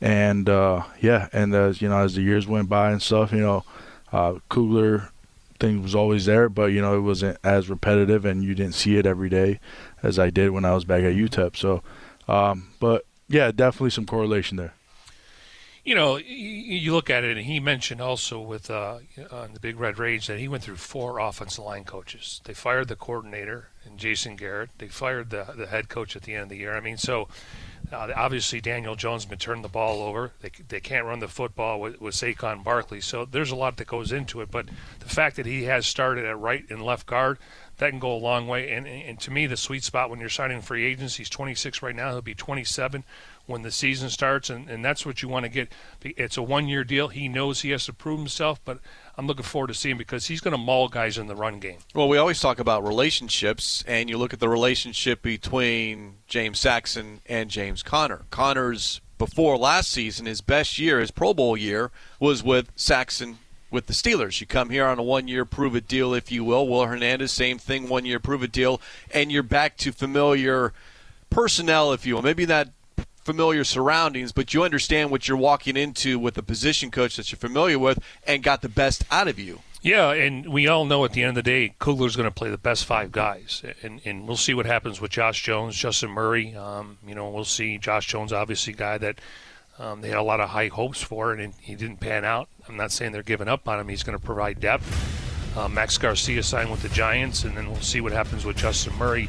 [0.00, 3.40] and uh, yeah, and as you know, as the years went by and stuff, you
[3.40, 3.64] know,
[4.12, 5.10] uh, Kugler
[5.58, 8.96] thing was always there, but you know, it wasn't as repetitive, and you didn't see
[8.96, 9.60] it every day
[10.02, 11.56] as I did when I was back at UTEP.
[11.56, 11.82] So,
[12.26, 14.72] um, but yeah, definitely some correlation there
[15.84, 18.98] you know, you look at it, and he mentioned also with uh,
[19.30, 22.40] on the Big Red Rage that he went through four offensive line coaches.
[22.44, 24.70] They fired the coordinator and Jason Garrett.
[24.78, 26.76] They fired the the head coach at the end of the year.
[26.76, 27.28] I mean, so
[27.92, 30.32] uh, obviously Daniel Jones been turning the ball over.
[30.42, 33.00] They they can't run the football with, with Saquon Barkley.
[33.00, 34.50] So there's a lot that goes into it.
[34.50, 34.66] But
[35.00, 37.38] the fact that he has started at right and left guard,
[37.78, 38.70] that can go a long way.
[38.70, 41.96] And, and to me, the sweet spot when you're signing free agents, he's 26 right
[41.96, 42.10] now.
[42.10, 43.02] He'll be 27
[43.50, 45.70] when the season starts, and, and that's what you want to get.
[46.02, 47.08] It's a one year deal.
[47.08, 48.78] He knows he has to prove himself, but
[49.16, 51.78] I'm looking forward to seeing because he's going to maul guys in the run game.
[51.94, 57.20] Well, we always talk about relationships, and you look at the relationship between James Saxon
[57.26, 58.22] and James Conner.
[58.30, 63.38] Conner's before last season, his best year, his Pro Bowl year, was with Saxon
[63.70, 64.40] with the Steelers.
[64.40, 66.66] You come here on a one year prove it deal, if you will.
[66.66, 68.80] Will Hernandez, same thing, one year prove it deal,
[69.12, 70.72] and you're back to familiar
[71.28, 72.22] personnel, if you will.
[72.22, 72.68] Maybe not
[73.30, 77.38] familiar surroundings, but you understand what you're walking into with a position coach that you're
[77.38, 79.60] familiar with and got the best out of you.
[79.82, 82.50] Yeah, and we all know at the end of the day, Kugler's going to play
[82.50, 86.56] the best five guys, and and we'll see what happens with Josh Jones, Justin Murray.
[86.56, 89.20] Um, you know, we'll see Josh Jones, obviously, guy that
[89.78, 92.48] um, they had a lot of high hopes for, and he didn't pan out.
[92.68, 93.88] I'm not saying they're giving up on him.
[93.88, 95.56] He's going to provide depth.
[95.56, 98.96] Uh, Max Garcia signed with the Giants, and then we'll see what happens with Justin
[98.96, 99.28] Murray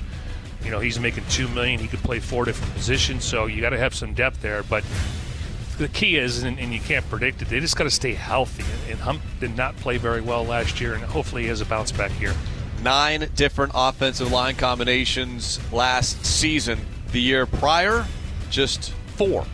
[0.64, 1.80] You know, he's making two million.
[1.80, 4.64] He could play four different positions, so you got to have some depth there.
[4.64, 4.84] But
[5.78, 7.50] the key is, and, and you can't predict it.
[7.50, 8.64] They just got to stay healthy.
[8.92, 11.92] And Hump did not play very well last year, and hopefully he has a bounce
[11.92, 12.34] back here.
[12.84, 16.80] Nine different offensive line combinations last season.
[17.12, 18.06] The year prior,
[18.50, 19.46] just four.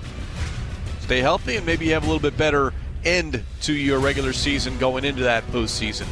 [1.01, 2.73] Stay healthy, and maybe you have a little bit better
[3.05, 6.07] end to your regular season going into that postseason.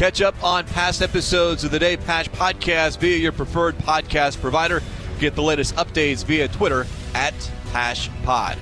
[0.00, 4.82] Catch up on past episodes of the Dave Pasch podcast via your preferred podcast provider.
[5.18, 7.34] Get the latest updates via Twitter at
[7.66, 8.56] PaschPod.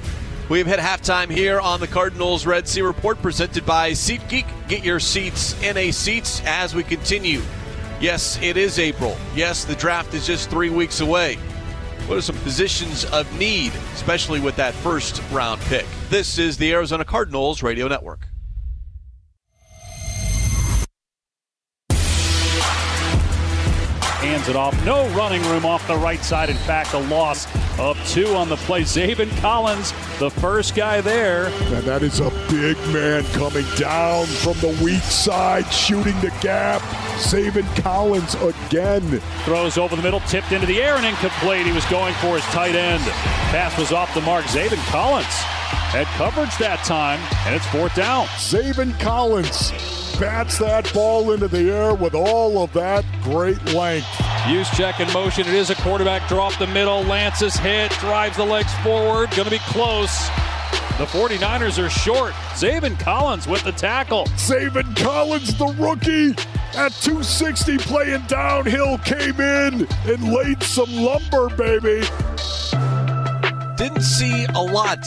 [0.48, 4.48] We've hit halftime here on the Cardinals Red Sea Report presented by SeatGeek.
[4.66, 7.40] Get your seats in a seats as we continue.
[8.00, 9.16] Yes, it is April.
[9.36, 11.36] Yes, the draft is just three weeks away.
[12.08, 15.86] What are some positions of need, especially with that first round pick?
[16.10, 18.26] This is the Arizona Cardinals Radio Network.
[24.38, 24.84] Hands it off.
[24.84, 26.48] No running room off the right side.
[26.48, 28.82] In fact, a loss of two on the play.
[28.82, 31.46] Zaven Collins, the first guy there.
[31.46, 36.82] And that is a big man coming down from the weak side, shooting the gap.
[37.18, 39.02] Zaven Collins again.
[39.44, 41.66] Throws over the middle, tipped into the air and incomplete.
[41.66, 43.02] He was going for his tight end.
[43.50, 44.44] Pass was off the mark.
[44.44, 45.26] Zaven Collins
[45.90, 48.26] had coverage that time, and it's fourth down.
[48.36, 49.72] Zaven Collins
[50.18, 54.06] bats that ball into the air with all of that great length.
[54.46, 55.46] Use check in motion.
[55.46, 57.02] It is a quarterback drop the middle.
[57.02, 59.30] Lance's hit, drives the legs forward.
[59.30, 60.28] Going to be close.
[60.98, 62.32] The 49ers are short.
[62.54, 64.24] Zaven Collins with the tackle.
[64.36, 66.30] Zaven Collins, the rookie,
[66.76, 72.04] at 260 playing downhill, came in and laid some lumber, baby.
[73.76, 75.06] Didn't see a lot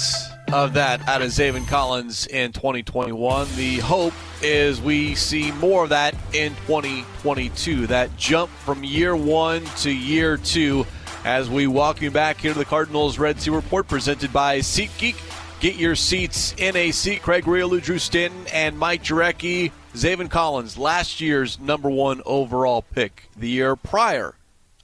[0.54, 3.48] of that out of Zaven Collins in 2021.
[3.56, 7.88] The hope is we see more of that in 2022.
[7.88, 10.86] That jump from year one to year two
[11.24, 15.16] as we welcome you back here to the Cardinals Red Sea Report presented by SeatGeek.
[15.62, 17.22] Get your seats in a seat.
[17.22, 19.72] Craig Grialou, Drew Stanton, and Mike Jurecki.
[19.94, 23.30] Zaven Collins, last year's number one overall pick.
[23.38, 24.36] The year prior,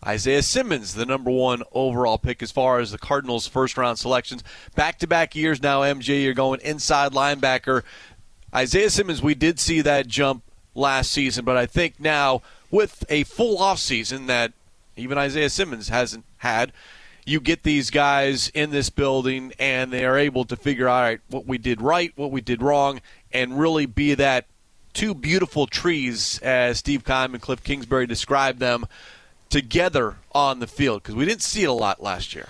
[0.08, 4.42] Isaiah Simmons, the number one overall pick as far as the Cardinals' first round selections.
[4.74, 7.84] Back to back years now, MJ, you're going inside linebacker.
[8.56, 10.44] Isaiah Simmons, we did see that jump
[10.74, 12.42] last season, but I think now
[12.72, 14.54] with a full offseason that
[14.96, 16.72] even Isaiah Simmons hasn't had,
[17.26, 21.46] you get these guys in this building and they are able to figure out what
[21.46, 23.02] we did right, what we did wrong,
[23.34, 24.46] and really be that
[24.94, 28.88] two beautiful trees, as Steve Keim and Cliff Kingsbury described them,
[29.50, 32.48] together on the field because we didn't see it a lot last year.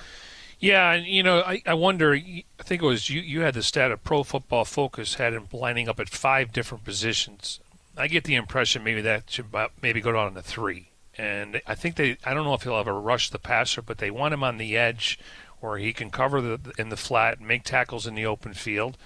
[0.60, 2.16] Yeah, and you know, I, I wonder.
[2.16, 3.22] I think it was you.
[3.22, 6.84] You had the stat of Pro Football Focus had him lining up at five different
[6.84, 7.60] positions.
[7.96, 9.48] I get the impression maybe that should
[9.82, 10.90] maybe go down to three.
[11.18, 12.18] And I think they.
[12.26, 14.76] I don't know if he'll ever rush the passer, but they want him on the
[14.76, 15.20] edge,
[15.60, 18.98] where he can cover the in the flat, and make tackles in the open field.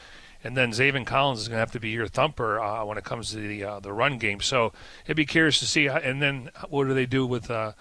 [0.44, 3.04] And then Zaven Collins is going to have to be your thumper uh, when it
[3.04, 4.42] comes to the uh, the run game.
[4.42, 4.74] So
[5.06, 5.86] it'd be curious to see.
[5.86, 7.74] How, and then what do they do with uh,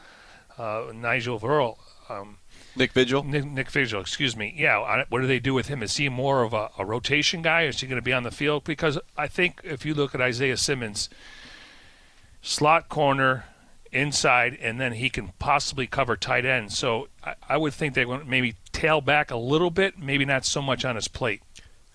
[0.58, 1.78] uh Nigel Verl?
[2.08, 2.36] Um,
[2.76, 3.24] Nick Vigil.
[3.24, 4.54] Nick, Nick, Vigil, excuse me.
[4.56, 5.82] Yeah, what do they do with him?
[5.82, 7.62] Is he more of a, a rotation guy?
[7.62, 8.64] Is he going to be on the field?
[8.64, 11.08] Because I think if you look at Isaiah Simmons,
[12.42, 13.44] slot corner,
[13.92, 16.72] inside, and then he can possibly cover tight end.
[16.72, 20.44] So I, I would think they would maybe tail back a little bit, maybe not
[20.44, 21.42] so much on his plate.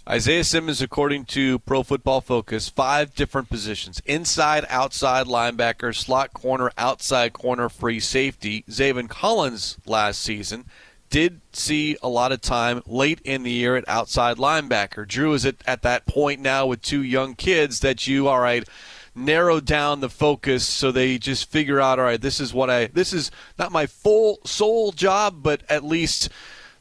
[0.07, 6.69] Isaiah Simmons, according to Pro Football Focus, five different positions inside, outside linebacker, slot corner,
[6.77, 8.63] outside corner, free safety.
[8.69, 10.65] Zaven Collins last season
[11.09, 15.07] did see a lot of time late in the year at outside linebacker.
[15.07, 18.67] Drew is at, at that point now with two young kids that you, all right,
[19.15, 22.85] narrow down the focus so they just figure out, all right, this is what I,
[22.87, 26.29] this is not my full sole job, but at least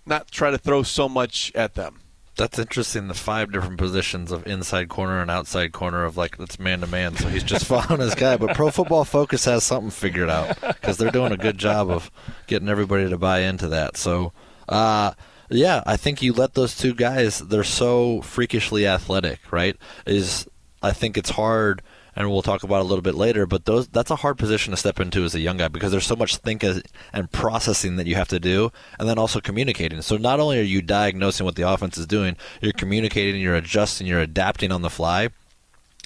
[0.04, 2.00] not try to throw so much at them.
[2.36, 3.06] That's interesting.
[3.06, 6.86] The five different positions of inside corner and outside corner of like it's man to
[6.86, 7.16] man.
[7.16, 8.36] So he's just following his guy.
[8.36, 12.10] But Pro Football Focus has something figured out because they're doing a good job of
[12.46, 13.96] getting everybody to buy into that.
[13.96, 14.32] So,
[14.68, 15.12] uh,
[15.48, 17.38] yeah, I think you let those two guys.
[17.38, 19.76] They're so freakishly athletic, right?
[20.06, 20.48] Is
[20.82, 21.82] I think it's hard
[22.16, 23.46] and we'll talk about a little bit later.
[23.46, 26.06] But those that's a hard position to step into as a young guy because there's
[26.06, 30.02] so much thinking and processing that you have to do, and then also communicating.
[30.02, 34.06] So not only are you diagnosing what the offense is doing, you're communicating, you're adjusting,
[34.06, 35.28] you're adapting on the fly.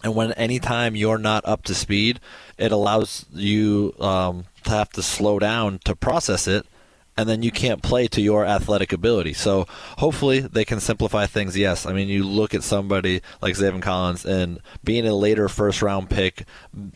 [0.04, 2.20] And when anytime you're not up to speed,
[2.56, 6.66] it allows you um, to have to slow down to process it
[7.18, 9.33] and then you can't play to your athletic ability.
[9.33, 9.66] So
[9.98, 11.59] hopefully they can simplify things.
[11.59, 15.83] Yes, I mean you look at somebody like Zaven Collins and being a later first
[15.83, 16.46] round pick,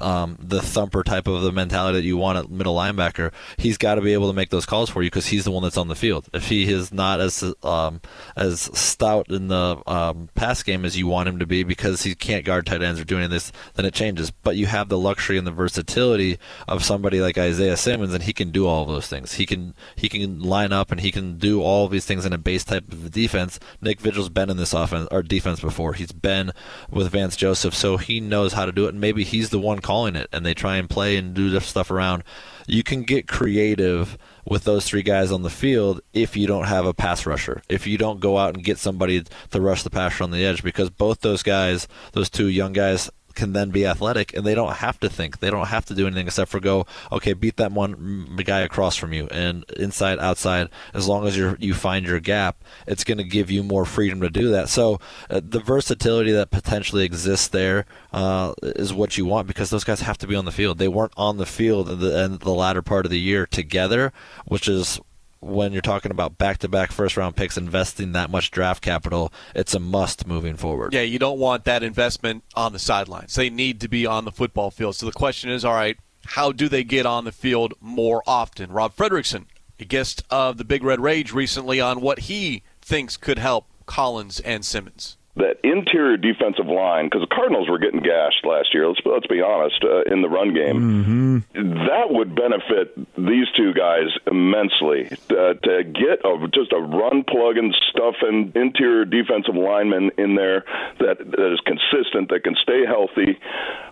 [0.01, 3.33] um, the thumper type of the mentality that you want at middle linebacker.
[3.57, 5.65] He's got to be able to make those calls for you because he's the one
[5.65, 6.29] that's on the field.
[6.33, 8.01] If he is not as um,
[8.37, 12.15] as stout in the um, pass game as you want him to be because he
[12.15, 14.31] can't guard tight ends or doing this, then it changes.
[14.31, 18.33] But you have the luxury and the versatility of somebody like Isaiah Simmons, and he
[18.33, 19.35] can do all those things.
[19.35, 22.39] He can he can line up and he can do all these things in a
[22.39, 23.59] base type of defense.
[23.81, 25.95] Nick Vigil's been in this offense or defense before.
[25.95, 26.53] He's been
[26.91, 28.91] with Vance Joseph, so he knows how to do it.
[28.91, 31.67] And maybe he's the one calling it, and they try and play and do this
[31.67, 32.25] stuff around.
[32.67, 36.87] You can get creative with those three guys on the field if you don't have
[36.87, 37.63] a pass rusher.
[37.69, 40.63] If you don't go out and get somebody to rush the passer on the edge,
[40.63, 44.75] because both those guys, those two young guys, can then be athletic and they don't
[44.75, 45.41] have to think.
[45.41, 48.97] They don't have to do anything except for go, okay, beat that one guy across
[48.97, 50.69] from you and inside, outside.
[50.95, 54.21] As long as you you find your gap, it's going to give you more freedom
[54.21, 54.69] to do that.
[54.69, 59.85] So uh, the versatility that potentially exists there uh, is what you want because those
[59.85, 60.79] guys have to be on the field.
[60.79, 64.13] They weren't on the field in the, in the latter part of the year together,
[64.47, 65.01] which is
[65.43, 70.27] when you're talking about back-to-back first-round picks investing that much draft capital, it's a must
[70.27, 70.95] moving forward.
[70.95, 73.35] Yeah, you don't want that investment on the sidelines.
[73.35, 74.95] They need to be on the football field.
[74.95, 78.71] So the question is, all right, how do they get on the field more often?
[78.71, 79.47] Rob Fredrickson,
[79.81, 84.39] a guest of the Big Red Rage recently on what he thinks could help Collins
[84.41, 88.87] and Simmons that interior defensive line, because the Cardinals were getting gashed last year.
[88.87, 90.77] Let's let's be honest uh, in the run game.
[90.77, 91.87] Mm-hmm.
[91.87, 97.57] That would benefit these two guys immensely uh, to get a, just a run plug
[97.57, 100.65] and stuff and interior defensive lineman in there
[101.01, 103.39] that that is consistent, that can stay healthy.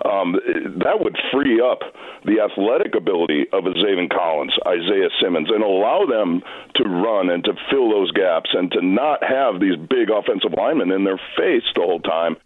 [0.05, 0.37] Um,
[0.85, 1.81] that would free up
[2.25, 6.43] the athletic ability of a Zaven Collins, Isaiah Simmons, and allow them
[6.77, 10.93] to run and to fill those gaps and to not have these big offensive linemen
[10.93, 12.37] in their face the whole time.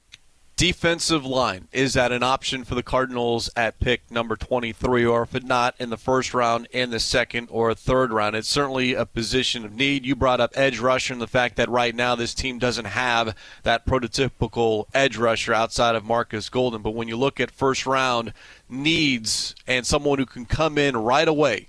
[0.57, 5.35] Defensive line is that an option for the Cardinals at pick number 23, or if
[5.35, 8.37] it not in the first round, in the second or third round?
[8.37, 10.07] It's certainly a position of need.
[10.07, 13.35] You brought up edge rusher and the fact that right now this team doesn't have
[13.65, 16.83] that prototypical edge rusher outside of Marcus Golden.
[16.83, 18.33] But when you look at first round
[18.69, 21.67] needs and someone who can come in right away,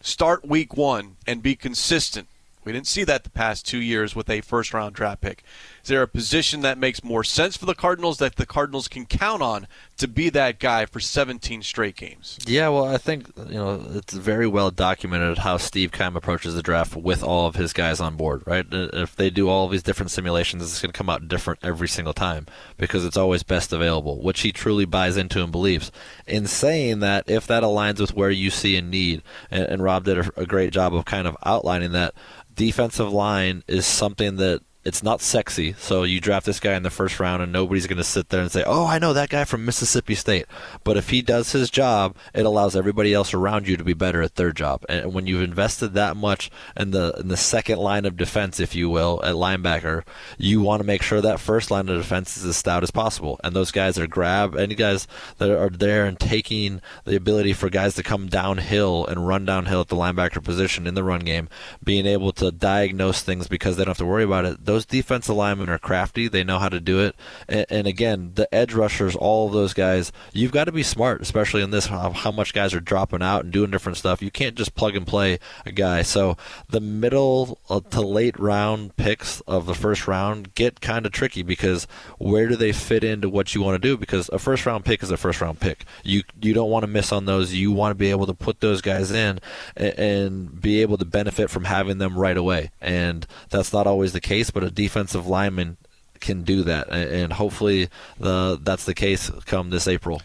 [0.00, 2.28] start week one, and be consistent
[2.64, 5.42] we didn't see that the past two years with a first round draft pick.
[5.82, 9.04] Is there a position that makes more sense for the Cardinals that the Cardinals can
[9.04, 9.66] count on
[9.96, 12.38] to be that guy for 17 straight games?
[12.46, 16.62] Yeah, well, I think you know it's very well documented how Steve Keim approaches the
[16.62, 18.44] draft with all of his guys on board.
[18.46, 18.64] Right?
[18.72, 21.58] Uh, if they do all of these different simulations, it's going to come out different
[21.64, 25.90] every single time because it's always best available, which he truly buys into and believes.
[26.28, 30.04] In saying that, if that aligns with where you see a need, and, and Rob
[30.04, 32.14] did a, a great job of kind of outlining that
[32.54, 35.74] defensive line is something that it's not sexy.
[35.78, 38.40] So you draft this guy in the first round, and nobody's going to sit there
[38.40, 40.46] and say, "Oh, I know that guy from Mississippi State."
[40.82, 44.22] But if he does his job, it allows everybody else around you to be better
[44.22, 44.84] at their job.
[44.88, 48.74] And when you've invested that much in the in the second line of defense, if
[48.74, 50.02] you will, at linebacker,
[50.36, 53.38] you want to make sure that first line of defense is as stout as possible.
[53.44, 55.06] And those guys are grab any guys
[55.38, 59.82] that are there and taking the ability for guys to come downhill and run downhill
[59.82, 61.48] at the linebacker position in the run game,
[61.84, 65.36] being able to diagnose things because they don't have to worry about it those defensive
[65.36, 66.28] linemen are crafty.
[66.28, 67.14] They know how to do it.
[67.46, 71.20] And, and again, the edge rushers, all of those guys, you've got to be smart,
[71.20, 74.22] especially in this, how, how much guys are dropping out and doing different stuff.
[74.22, 76.00] You can't just plug and play a guy.
[76.02, 76.38] So
[76.70, 81.42] the middle uh, to late round picks of the first round get kind of tricky
[81.42, 81.86] because
[82.18, 83.98] where do they fit into what you want to do?
[83.98, 85.84] Because a first round pick is a first round pick.
[86.02, 87.52] You you don't want to miss on those.
[87.52, 89.38] You want to be able to put those guys in
[89.76, 92.70] and, and be able to benefit from having them right away.
[92.80, 95.76] And that's not always the case, but but a defensive lineman
[96.20, 97.88] can do that, and hopefully
[98.20, 100.22] the that's the case come this April.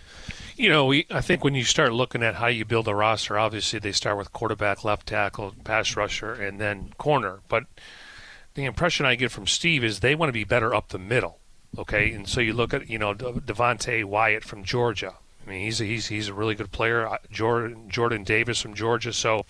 [0.55, 3.37] You know, we, I think when you start looking at how you build a roster,
[3.37, 7.39] obviously they start with quarterback, left tackle, pass rusher, and then corner.
[7.47, 7.65] But
[8.53, 11.39] the impression I get from Steve is they want to be better up the middle.
[11.77, 15.15] Okay, and so you look at you know Devonte Wyatt from Georgia.
[15.45, 17.09] I mean, he's a, he's he's a really good player.
[17.31, 19.13] Jordan Jordan Davis from Georgia.
[19.13, 19.47] So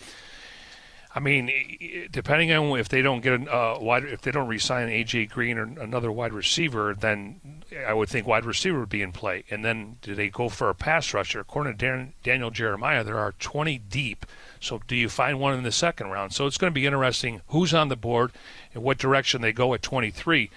[1.17, 4.87] I mean, depending on if they don't get a uh, wide, if they don't resign
[4.87, 9.11] AJ Green or another wide receiver, then I would think wide receiver would be in
[9.11, 9.43] play.
[9.49, 11.39] And then do they go for a pass rusher?
[11.39, 14.27] According to Dan, Daniel Jeremiah, there are 20 deep.
[14.59, 16.33] So do you find one in the second round?
[16.33, 18.31] So it's going to be interesting who's on the board
[18.75, 20.51] and what direction they go at 23.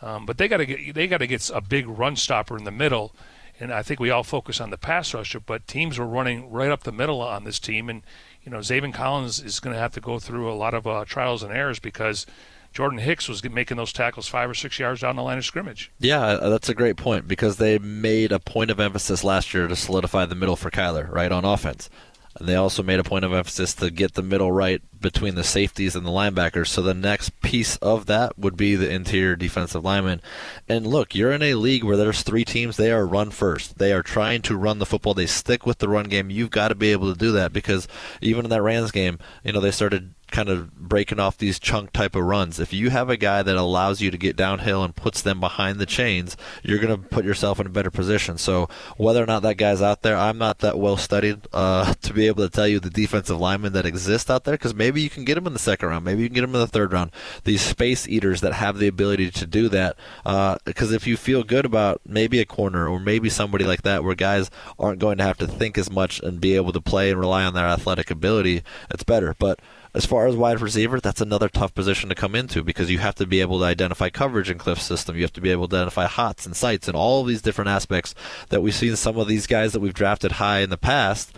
[0.00, 2.64] Um, but they got to get they got to get a big run stopper in
[2.64, 3.12] the middle.
[3.60, 6.70] And I think we all focus on the pass rusher, but teams were running right
[6.70, 8.02] up the middle on this team, and
[8.46, 11.04] you know, Zaven Collins is going to have to go through a lot of uh,
[11.04, 12.26] trials and errors because
[12.72, 15.90] Jordan Hicks was making those tackles five or six yards down the line of scrimmage.
[15.98, 19.66] Yeah, uh, that's a great point because they made a point of emphasis last year
[19.66, 21.90] to solidify the middle for Kyler, right, on offense.
[22.36, 25.44] And they also made a point of emphasis to get the middle right between the
[25.44, 26.66] safeties and the linebackers.
[26.66, 30.20] So the next piece of that would be the interior defensive lineman.
[30.68, 32.76] And look, you're in a league where there's three teams.
[32.76, 33.78] They are run first.
[33.78, 35.14] They are trying to run the football.
[35.14, 36.28] They stick with the run game.
[36.28, 37.86] You've got to be able to do that because
[38.20, 41.92] even in that Rams game, you know, they started kind of breaking off these chunk
[41.92, 42.58] type of runs.
[42.58, 45.78] If you have a guy that allows you to get downhill and puts them behind
[45.78, 48.36] the chains, you're going to put yourself in a better position.
[48.38, 52.12] So whether or not that guy's out there, I'm not that well studied uh, to
[52.12, 55.10] be able to tell you the defensive linemen that exist out there because maybe you
[55.10, 56.92] can get them in the second round, maybe you can get them in the third
[56.92, 57.10] round.
[57.44, 59.96] These space eaters that have the ability to do that.
[60.64, 64.04] Because uh, if you feel good about maybe a corner or maybe somebody like that,
[64.04, 67.10] where guys aren't going to have to think as much and be able to play
[67.10, 69.34] and rely on their athletic ability, it's better.
[69.38, 69.60] But
[69.96, 73.14] as far as wide receiver, that's another tough position to come into because you have
[73.14, 75.16] to be able to identify coverage in Kliff's system.
[75.16, 77.70] You have to be able to identify hots and sights and all of these different
[77.70, 78.14] aspects
[78.50, 81.32] that we've seen some of these guys that we've drafted high in the past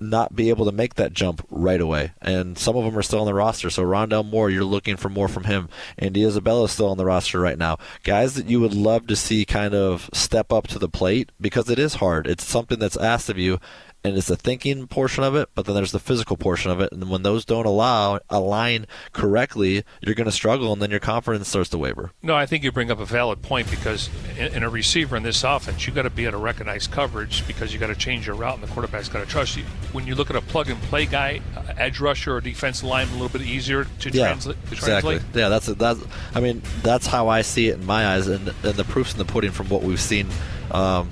[0.00, 2.12] not be able to make that jump right away.
[2.20, 3.70] And some of them are still on the roster.
[3.70, 5.68] So Rondale Moore, you're looking for more from him.
[5.98, 7.78] Andy Isabella is still on the roster right now.
[8.02, 11.70] Guys that you would love to see kind of step up to the plate because
[11.70, 12.26] it is hard.
[12.26, 13.58] It's something that's asked of you
[14.04, 16.92] and it's the thinking portion of it, but then there's the physical portion of it.
[16.92, 21.48] And when those don't allow align correctly, you're going to struggle, and then your confidence
[21.48, 22.12] starts to waver.
[22.22, 25.22] No, I think you bring up a valid point because in, in a receiver in
[25.22, 28.26] this offense, you got to be able to recognize coverage because you got to change
[28.26, 29.64] your route, and the quarterback's got to trust you.
[29.92, 33.08] When you look at a plug and play guy, uh, edge rusher or defensive line,
[33.08, 35.14] a little bit easier to, yeah, translate, to exactly.
[35.16, 35.40] translate.
[35.40, 36.00] Yeah, that's that's.
[36.34, 39.18] I mean, that's how I see it in my eyes, and, and the proof's in
[39.18, 40.28] the pudding from what we've seen.
[40.70, 41.10] Um,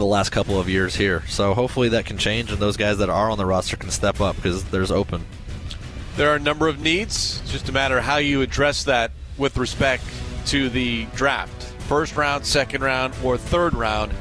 [0.00, 1.22] the last couple of years here.
[1.28, 4.20] So hopefully that can change, and those guys that are on the roster can step
[4.20, 5.24] up because there's open.
[6.16, 7.40] There are a number of needs.
[7.42, 10.04] It's just a matter of how you address that with respect
[10.46, 11.62] to the draft.
[11.88, 14.12] First round, second round, or third round.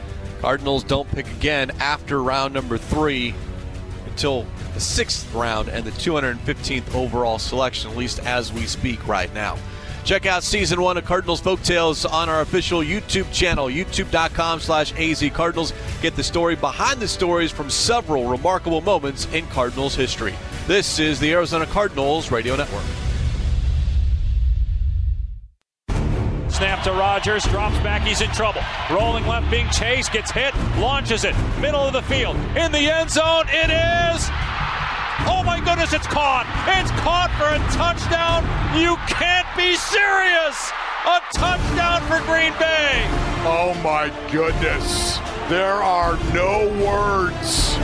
[0.41, 3.33] Cardinals don't pick again after round number three
[4.05, 9.33] until the sixth round and the 215th overall selection, at least as we speak right
[9.33, 9.57] now.
[10.03, 15.73] Check out season one of Cardinals Folktales on our official YouTube channel, youtube.com slash azcardinals.
[16.01, 20.33] Get the story behind the stories from several remarkable moments in Cardinals history.
[20.67, 22.83] This is the Arizona Cardinals Radio Network.
[26.49, 28.61] Snap to Rogers, drops back, he's in trouble.
[28.91, 32.35] Rolling left, being chased, gets hit, launches it, middle of the field.
[32.55, 34.29] In the end zone, it is
[35.25, 36.45] Oh my goodness, it's caught!
[36.67, 38.43] It's caught for a touchdown!
[38.77, 40.71] You can't be serious!
[41.05, 43.05] A touchdown for Green Bay!
[43.45, 45.17] Oh my goodness.
[45.49, 47.77] There are no words.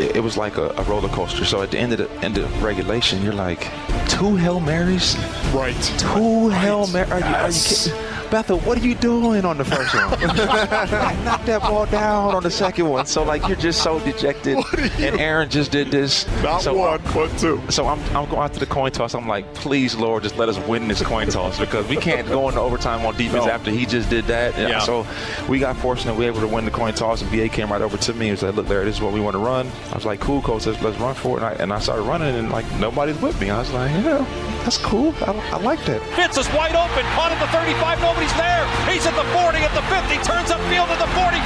[0.00, 1.44] It, it was like a, a, roller coaster.
[1.44, 3.70] So at the end of the end of regulation, you're like,
[4.08, 5.16] two Hail Marys?
[5.52, 5.74] Right.
[5.98, 6.58] Two right.
[6.60, 7.10] Hail Marys?
[7.10, 7.88] Are, yes.
[7.88, 8.09] are you kidding?
[8.30, 10.04] Bethel, what are you doing on the first one?
[10.14, 13.06] I knocked that ball down on the second one.
[13.06, 14.58] So like you're just so dejected.
[14.98, 16.26] And Aaron just did this.
[16.42, 17.60] Not so one, I'm, but two.
[17.70, 19.14] So I'm I'm going after the coin toss.
[19.14, 22.48] I'm like, please Lord, just let us win this coin toss because we can't go
[22.48, 23.50] into overtime on defense no.
[23.50, 24.56] after he just did that.
[24.56, 24.78] Yeah.
[24.80, 25.06] So
[25.48, 27.82] we got fortunate we were able to win the coin toss and BA came right
[27.82, 29.70] over to me and said, Look Larry, this is what we want to run.
[29.90, 31.42] I was like, Cool, coach, let's, let's run for it.
[31.42, 33.50] And I, and I, started running and like nobody's with me.
[33.50, 34.24] I was like, yeah,
[34.64, 35.14] that's cool.
[35.22, 36.02] I, I like that.
[36.14, 38.68] Fitz is wide open, caught at the 35, nobody's there.
[38.92, 41.40] He's at the 40, at the 50, turns upfield at the 45,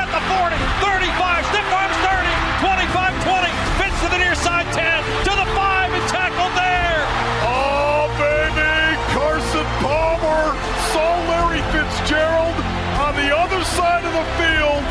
[0.00, 4.80] at the 40, 35, stiff arms 30, 25, 20, Fitz to the near side 10,
[5.28, 7.04] to the 5, and tackled there.
[7.44, 8.96] Oh, baby!
[9.12, 10.56] Carson Palmer
[10.96, 12.56] saw Larry Fitzgerald
[12.96, 14.84] on the other side of the field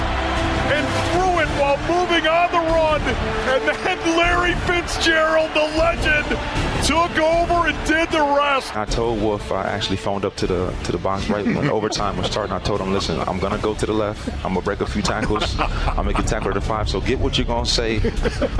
[0.78, 3.02] and threw it while moving on the run.
[3.50, 6.38] And then Larry Fitzgerald, the legend,
[6.86, 8.76] took over and did the rest.
[8.76, 12.18] I told Wolf I actually phoned up to the to the box right when overtime
[12.18, 12.54] was starting.
[12.54, 14.28] I told him, listen, I'm gonna go to the left.
[14.46, 15.60] I'm gonna break a few tackles.
[15.60, 16.88] I'm gonna get tackle to five.
[16.88, 18.00] So get what you're gonna say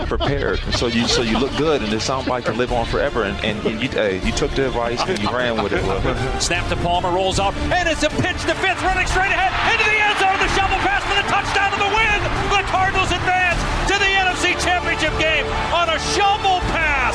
[0.08, 0.60] prepared.
[0.74, 3.24] So you so you look good and this soundbite can live on forever.
[3.24, 6.42] And, and, and you hey, you took the advice and you ran with it.
[6.42, 9.86] Snap to Palmer, rolls out, and it's a pitch to Fitz running straight ahead into
[9.86, 10.38] the end zone.
[10.42, 12.20] The shovel pass for the touchdown of the win.
[12.50, 13.60] The Cardinals advance
[13.90, 17.15] to the NFC Championship game on a shovel pass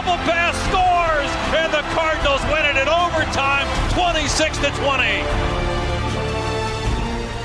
[0.00, 1.30] shovel pass scores,
[1.60, 5.04] and the Cardinals win it in overtime, 26 to 20.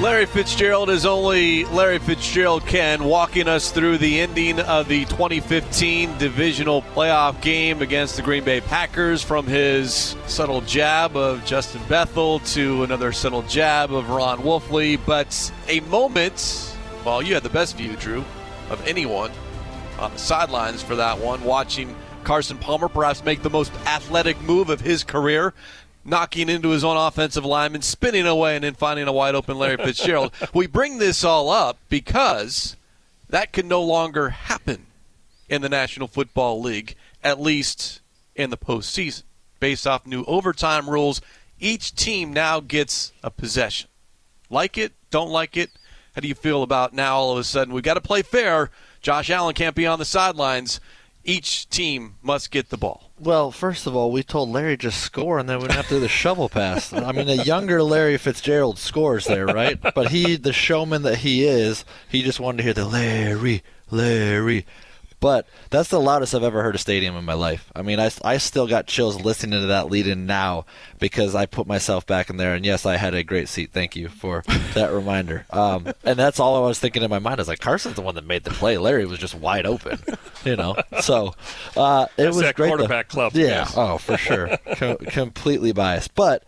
[0.01, 6.17] Larry Fitzgerald is only Larry Fitzgerald can, walking us through the ending of the 2015
[6.17, 12.39] divisional playoff game against the Green Bay Packers from his subtle jab of Justin Bethel
[12.39, 14.97] to another subtle jab of Ron Wolfley.
[15.05, 18.23] But a moment Well, you had the best view, Drew,
[18.69, 19.31] of anyone
[19.99, 21.95] on the sidelines for that one, watching
[22.25, 25.53] Carson Palmer perhaps make the most athletic move of his career,
[26.03, 29.77] knocking into his own offensive lineman, spinning away, and then finding a wide open Larry
[29.77, 30.33] Fitzgerald.
[30.53, 32.75] we bring this all up because
[33.29, 34.87] that can no longer happen
[35.47, 38.01] in the National Football League, at least
[38.35, 39.23] in the postseason.
[39.59, 41.21] Based off new overtime rules,
[41.59, 43.89] each team now gets a possession.
[44.49, 45.69] Like it, don't like it.
[46.13, 48.71] How do you feel about now all of a sudden we've got to play fair?
[49.01, 50.79] Josh Allen can't be on the sidelines.
[51.27, 53.09] Each team must get the ball.
[53.19, 55.99] Well, first of all, we told Larry just score, and then we'd have to do
[55.99, 56.93] the shovel pass.
[56.93, 59.79] I mean, a younger Larry Fitzgerald scores there, right?
[59.81, 64.67] But he, the showman that he is, he just wanted to hear the Larry, Larry.
[65.25, 67.71] But that's the loudest I've ever heard a stadium in my life.
[67.75, 70.67] I mean, I, I still got chills listening to that lead in now
[70.99, 72.53] because I put myself back in there.
[72.53, 73.71] And yes, I had a great seat.
[73.73, 74.43] Thank you for
[74.75, 75.47] that reminder.
[75.49, 77.39] Um, and that's all I was thinking in my mind.
[77.39, 78.77] I was like, Carson's the one that made the play.
[78.77, 79.97] Larry was just wide open,
[80.43, 80.75] you know.
[81.01, 81.33] So
[81.75, 82.67] uh, it That's was that great.
[82.69, 83.47] to- quarterback club, Yeah.
[83.47, 83.73] yes.
[83.75, 84.55] Oh, for sure.
[84.75, 86.13] Com- completely biased.
[86.13, 86.43] But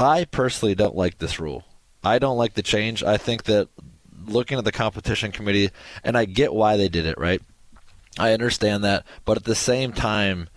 [0.00, 1.64] I personally don't like this rule.
[2.02, 3.04] I don't like the change.
[3.04, 3.68] I think that
[4.26, 5.68] looking at the competition committee,
[6.02, 7.42] and I get why they did it, right?
[8.18, 10.48] I understand that, but at the same time,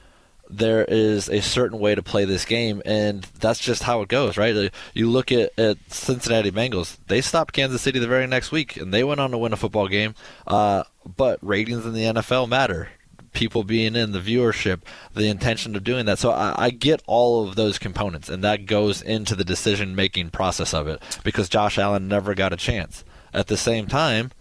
[0.50, 4.38] there is a certain way to play this game, and that's just how it goes,
[4.38, 4.72] right?
[4.94, 8.94] You look at, at Cincinnati Bengals; they stopped Kansas City the very next week, and
[8.94, 10.16] they went on to win a football game.
[10.46, 10.84] Uh,
[11.16, 12.90] but ratings in the NFL matter.
[13.34, 14.82] People being in the viewership,
[15.14, 16.18] the intention of doing that.
[16.18, 20.74] So I, I get all of those components, and that goes into the decision-making process
[20.74, 23.04] of it because Josh Allen never got a chance.
[23.34, 24.32] At the same time,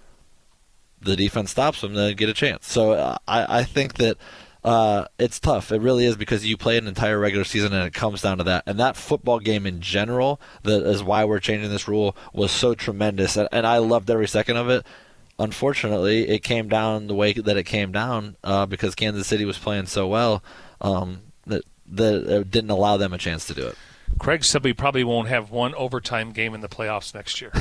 [1.01, 2.67] the defense stops them, they get a chance.
[2.71, 4.17] So uh, I, I think that
[4.67, 5.71] uh, it's tough.
[5.71, 8.45] It really is because you play an entire regular season and it comes down to
[8.45, 8.65] that.
[8.67, 12.75] And that football game in general, that is why we're changing this rule, was so
[12.75, 13.37] tremendous.
[13.37, 14.85] And, and I loved every second of it.
[15.39, 19.59] Unfortunately, it came down the way that it came down uh, because Kansas City was
[19.59, 20.43] playing so well
[20.81, 23.77] um, that, that it didn't allow them a chance to do it.
[24.19, 27.53] Craig said we probably won't have one overtime game in the playoffs next year.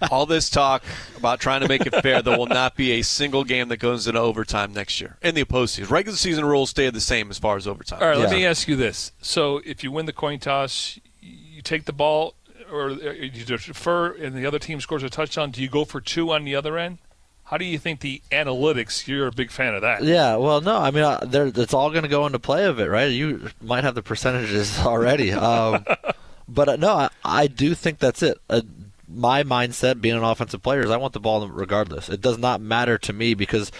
[0.10, 0.82] All this talk
[1.16, 4.06] about trying to make it fair, there will not be a single game that goes
[4.06, 5.90] into overtime next year in the postseason.
[5.90, 8.00] Regular season rules stay the same as far as overtime.
[8.02, 9.12] All right, let me ask you this.
[9.20, 12.34] So if you win the coin toss, you take the ball,
[12.70, 16.00] or uh, you defer, and the other team scores a touchdown, do you go for
[16.00, 16.98] two on the other end?
[17.52, 19.06] How do you think the analytics?
[19.06, 20.02] You're a big fan of that.
[20.02, 22.86] Yeah, well, no, I mean, uh, it's all going to go into play of it,
[22.86, 23.12] right?
[23.12, 25.84] You might have the percentages already, um,
[26.48, 28.38] but uh, no, I, I do think that's it.
[28.48, 28.62] Uh,
[29.06, 32.08] my mindset, being an offensive player, is I want the ball regardless.
[32.08, 33.70] It does not matter to me because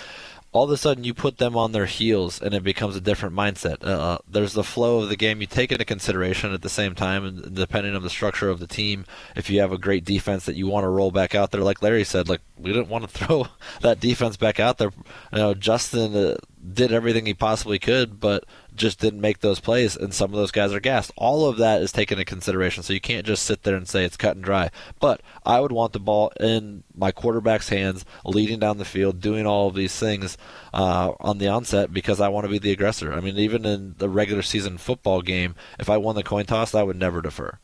[0.53, 3.35] all of a sudden you put them on their heels and it becomes a different
[3.35, 3.83] mindset.
[3.83, 7.25] Uh, there's the flow of the game you take into consideration at the same time,
[7.25, 10.57] and depending on the structure of the team, if you have a great defense that
[10.57, 13.09] you want to roll back out there, like Larry said, like we didn't want to
[13.19, 13.47] throw
[13.81, 14.93] that defense back out there.
[15.33, 16.37] You know, Justin uh,
[16.73, 18.45] did everything he possibly could, but
[18.75, 21.12] just didn't make those plays, and some of those guys are gassed.
[21.16, 24.05] All of that is taken into consideration, so you can't just sit there and say
[24.05, 24.70] it's cut and dry.
[25.01, 29.47] But I would want the ball in my quarterback's hands, leading down the field, doing
[29.47, 30.37] all of these things
[30.73, 33.12] uh, on the onset because I want to be the aggressor.
[33.12, 36.75] I mean, even in the regular season football game, if I won the coin toss,
[36.75, 37.59] I would never defer.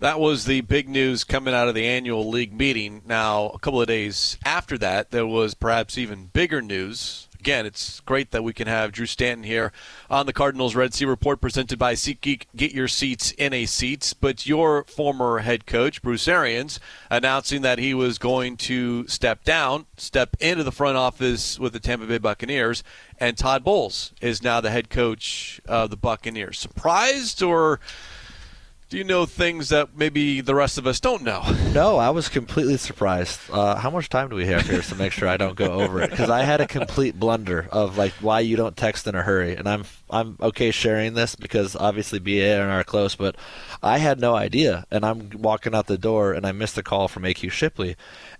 [0.00, 3.02] That was the big news coming out of the annual league meeting.
[3.04, 7.28] Now, a couple of days after that, there was perhaps even bigger news.
[7.40, 9.72] Again, it's great that we can have Drew Stanton here
[10.10, 12.42] on the Cardinals Red Sea Report presented by SeatGeek.
[12.54, 14.12] Get your seats in a seats.
[14.12, 16.78] But your former head coach, Bruce Arians,
[17.10, 21.80] announcing that he was going to step down, step into the front office with the
[21.80, 22.84] Tampa Bay Buccaneers,
[23.18, 26.58] and Todd Bowles is now the head coach of the Buccaneers.
[26.58, 27.80] Surprised or
[28.90, 31.44] do you know things that maybe the rest of us don't know?
[31.72, 33.38] No, I was completely surprised.
[33.48, 36.02] Uh, how much time do we have here to make sure I don't go over
[36.02, 36.10] it?
[36.10, 39.54] Because I had a complete blunder of like why you don't text in a hurry,
[39.54, 43.36] and I'm I'm okay sharing this because obviously BA and I are close, but
[43.80, 47.06] I had no idea, and I'm walking out the door and I missed a call
[47.06, 47.94] from AQ Shipley,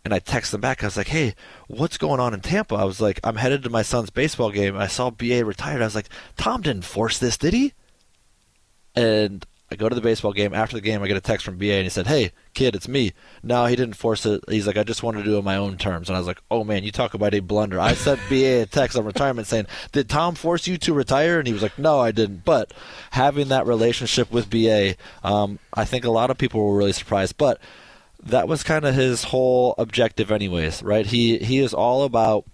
[0.05, 0.83] and I text them back.
[0.83, 1.37] I was like, "Hey,
[1.69, 4.77] what's going on in Tampa?" I was like, "I'm headed to my son's baseball game.
[4.77, 5.81] I saw BA retired.
[5.81, 7.73] I was like, Tom didn't force this, did he?"
[8.97, 10.53] And I go to the baseball game.
[10.53, 12.89] After the game, I get a text from BA, and he said, "Hey, kid, it's
[12.89, 13.13] me."
[13.43, 14.43] No, he didn't force it.
[14.49, 16.27] He's like, "I just wanted to do it on my own terms." And I was
[16.27, 19.47] like, "Oh man, you talk about a blunder." I sent BA a text on retirement
[19.47, 22.75] saying, "Did Tom force you to retire?" And he was like, "No, I didn't." But
[23.13, 27.37] having that relationship with BA, um, I think a lot of people were really surprised.
[27.37, 27.61] But
[28.21, 30.83] that was kind of his whole objective, anyways.
[30.83, 31.07] Right?
[31.07, 32.45] He he is all about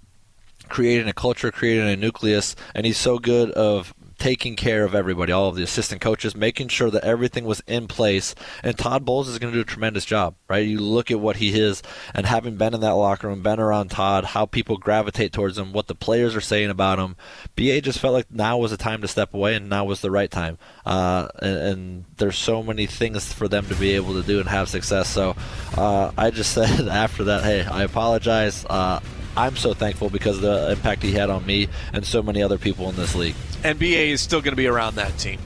[0.69, 5.33] creating a culture, creating a nucleus, and he's so good of taking care of everybody,
[5.33, 8.35] all of the assistant coaches, making sure that everything was in place.
[8.63, 10.67] And Todd Bowles is going to do a tremendous job, right?
[10.67, 11.83] You look at what he is,
[12.15, 15.73] and having been in that locker room, been around Todd, how people gravitate towards him,
[15.73, 17.17] what the players are saying about him.
[17.57, 20.11] BA just felt like now was the time to step away, and now was the
[20.11, 20.59] right time.
[20.85, 24.49] Uh, and, and, there's so many things for them to be able to do and
[24.49, 25.07] have success.
[25.07, 25.37] So
[25.77, 28.65] uh, I just said after that, hey, I apologize.
[28.65, 29.01] Uh,
[29.37, 32.59] I'm so thankful because of the impact he had on me and so many other
[32.59, 33.35] people in this league.
[33.63, 35.39] And BA is still going to be around that team.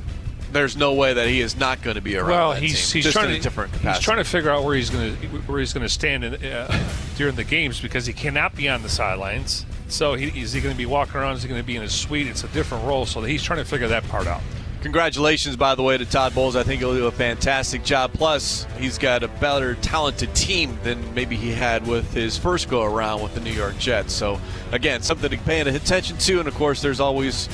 [0.53, 2.31] There's no way that he is not going to be around.
[2.31, 3.99] Well, that he's team, he's trying to different capacity.
[3.99, 6.35] He's trying to figure out where he's going to where he's going to stand in,
[6.45, 9.65] uh, during the games because he cannot be on the sidelines.
[9.89, 11.37] So he, is he going to be walking around?
[11.37, 12.27] Is he going to be in his suite?
[12.27, 13.07] It's a different role.
[13.07, 14.43] So he's trying to figure that part out.
[14.83, 16.57] Congratulations, by the way, to Todd Bowles.
[16.57, 18.15] I think he'll do a fantastic job.
[18.15, 22.83] Plus, he's got a better talented team than maybe he had with his first go
[22.83, 24.15] around with the New York Jets.
[24.15, 24.41] So,
[24.73, 26.39] again, something to pay attention to.
[26.39, 27.51] And, of course, there's always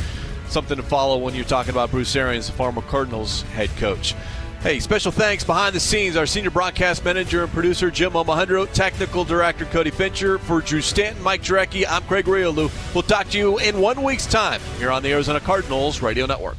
[0.49, 4.15] something to follow when you're talking about Bruce Arians, the former Cardinals head coach.
[4.61, 9.25] Hey, special thanks behind the scenes, our senior broadcast manager and producer, Jim Omahundro, technical
[9.25, 10.39] director, Cody Fincher.
[10.39, 12.71] For Drew Stanton, Mike Jurecki, I'm Craig Grialou.
[12.95, 16.59] We'll talk to you in one week's time here on the Arizona Cardinals Radio Network.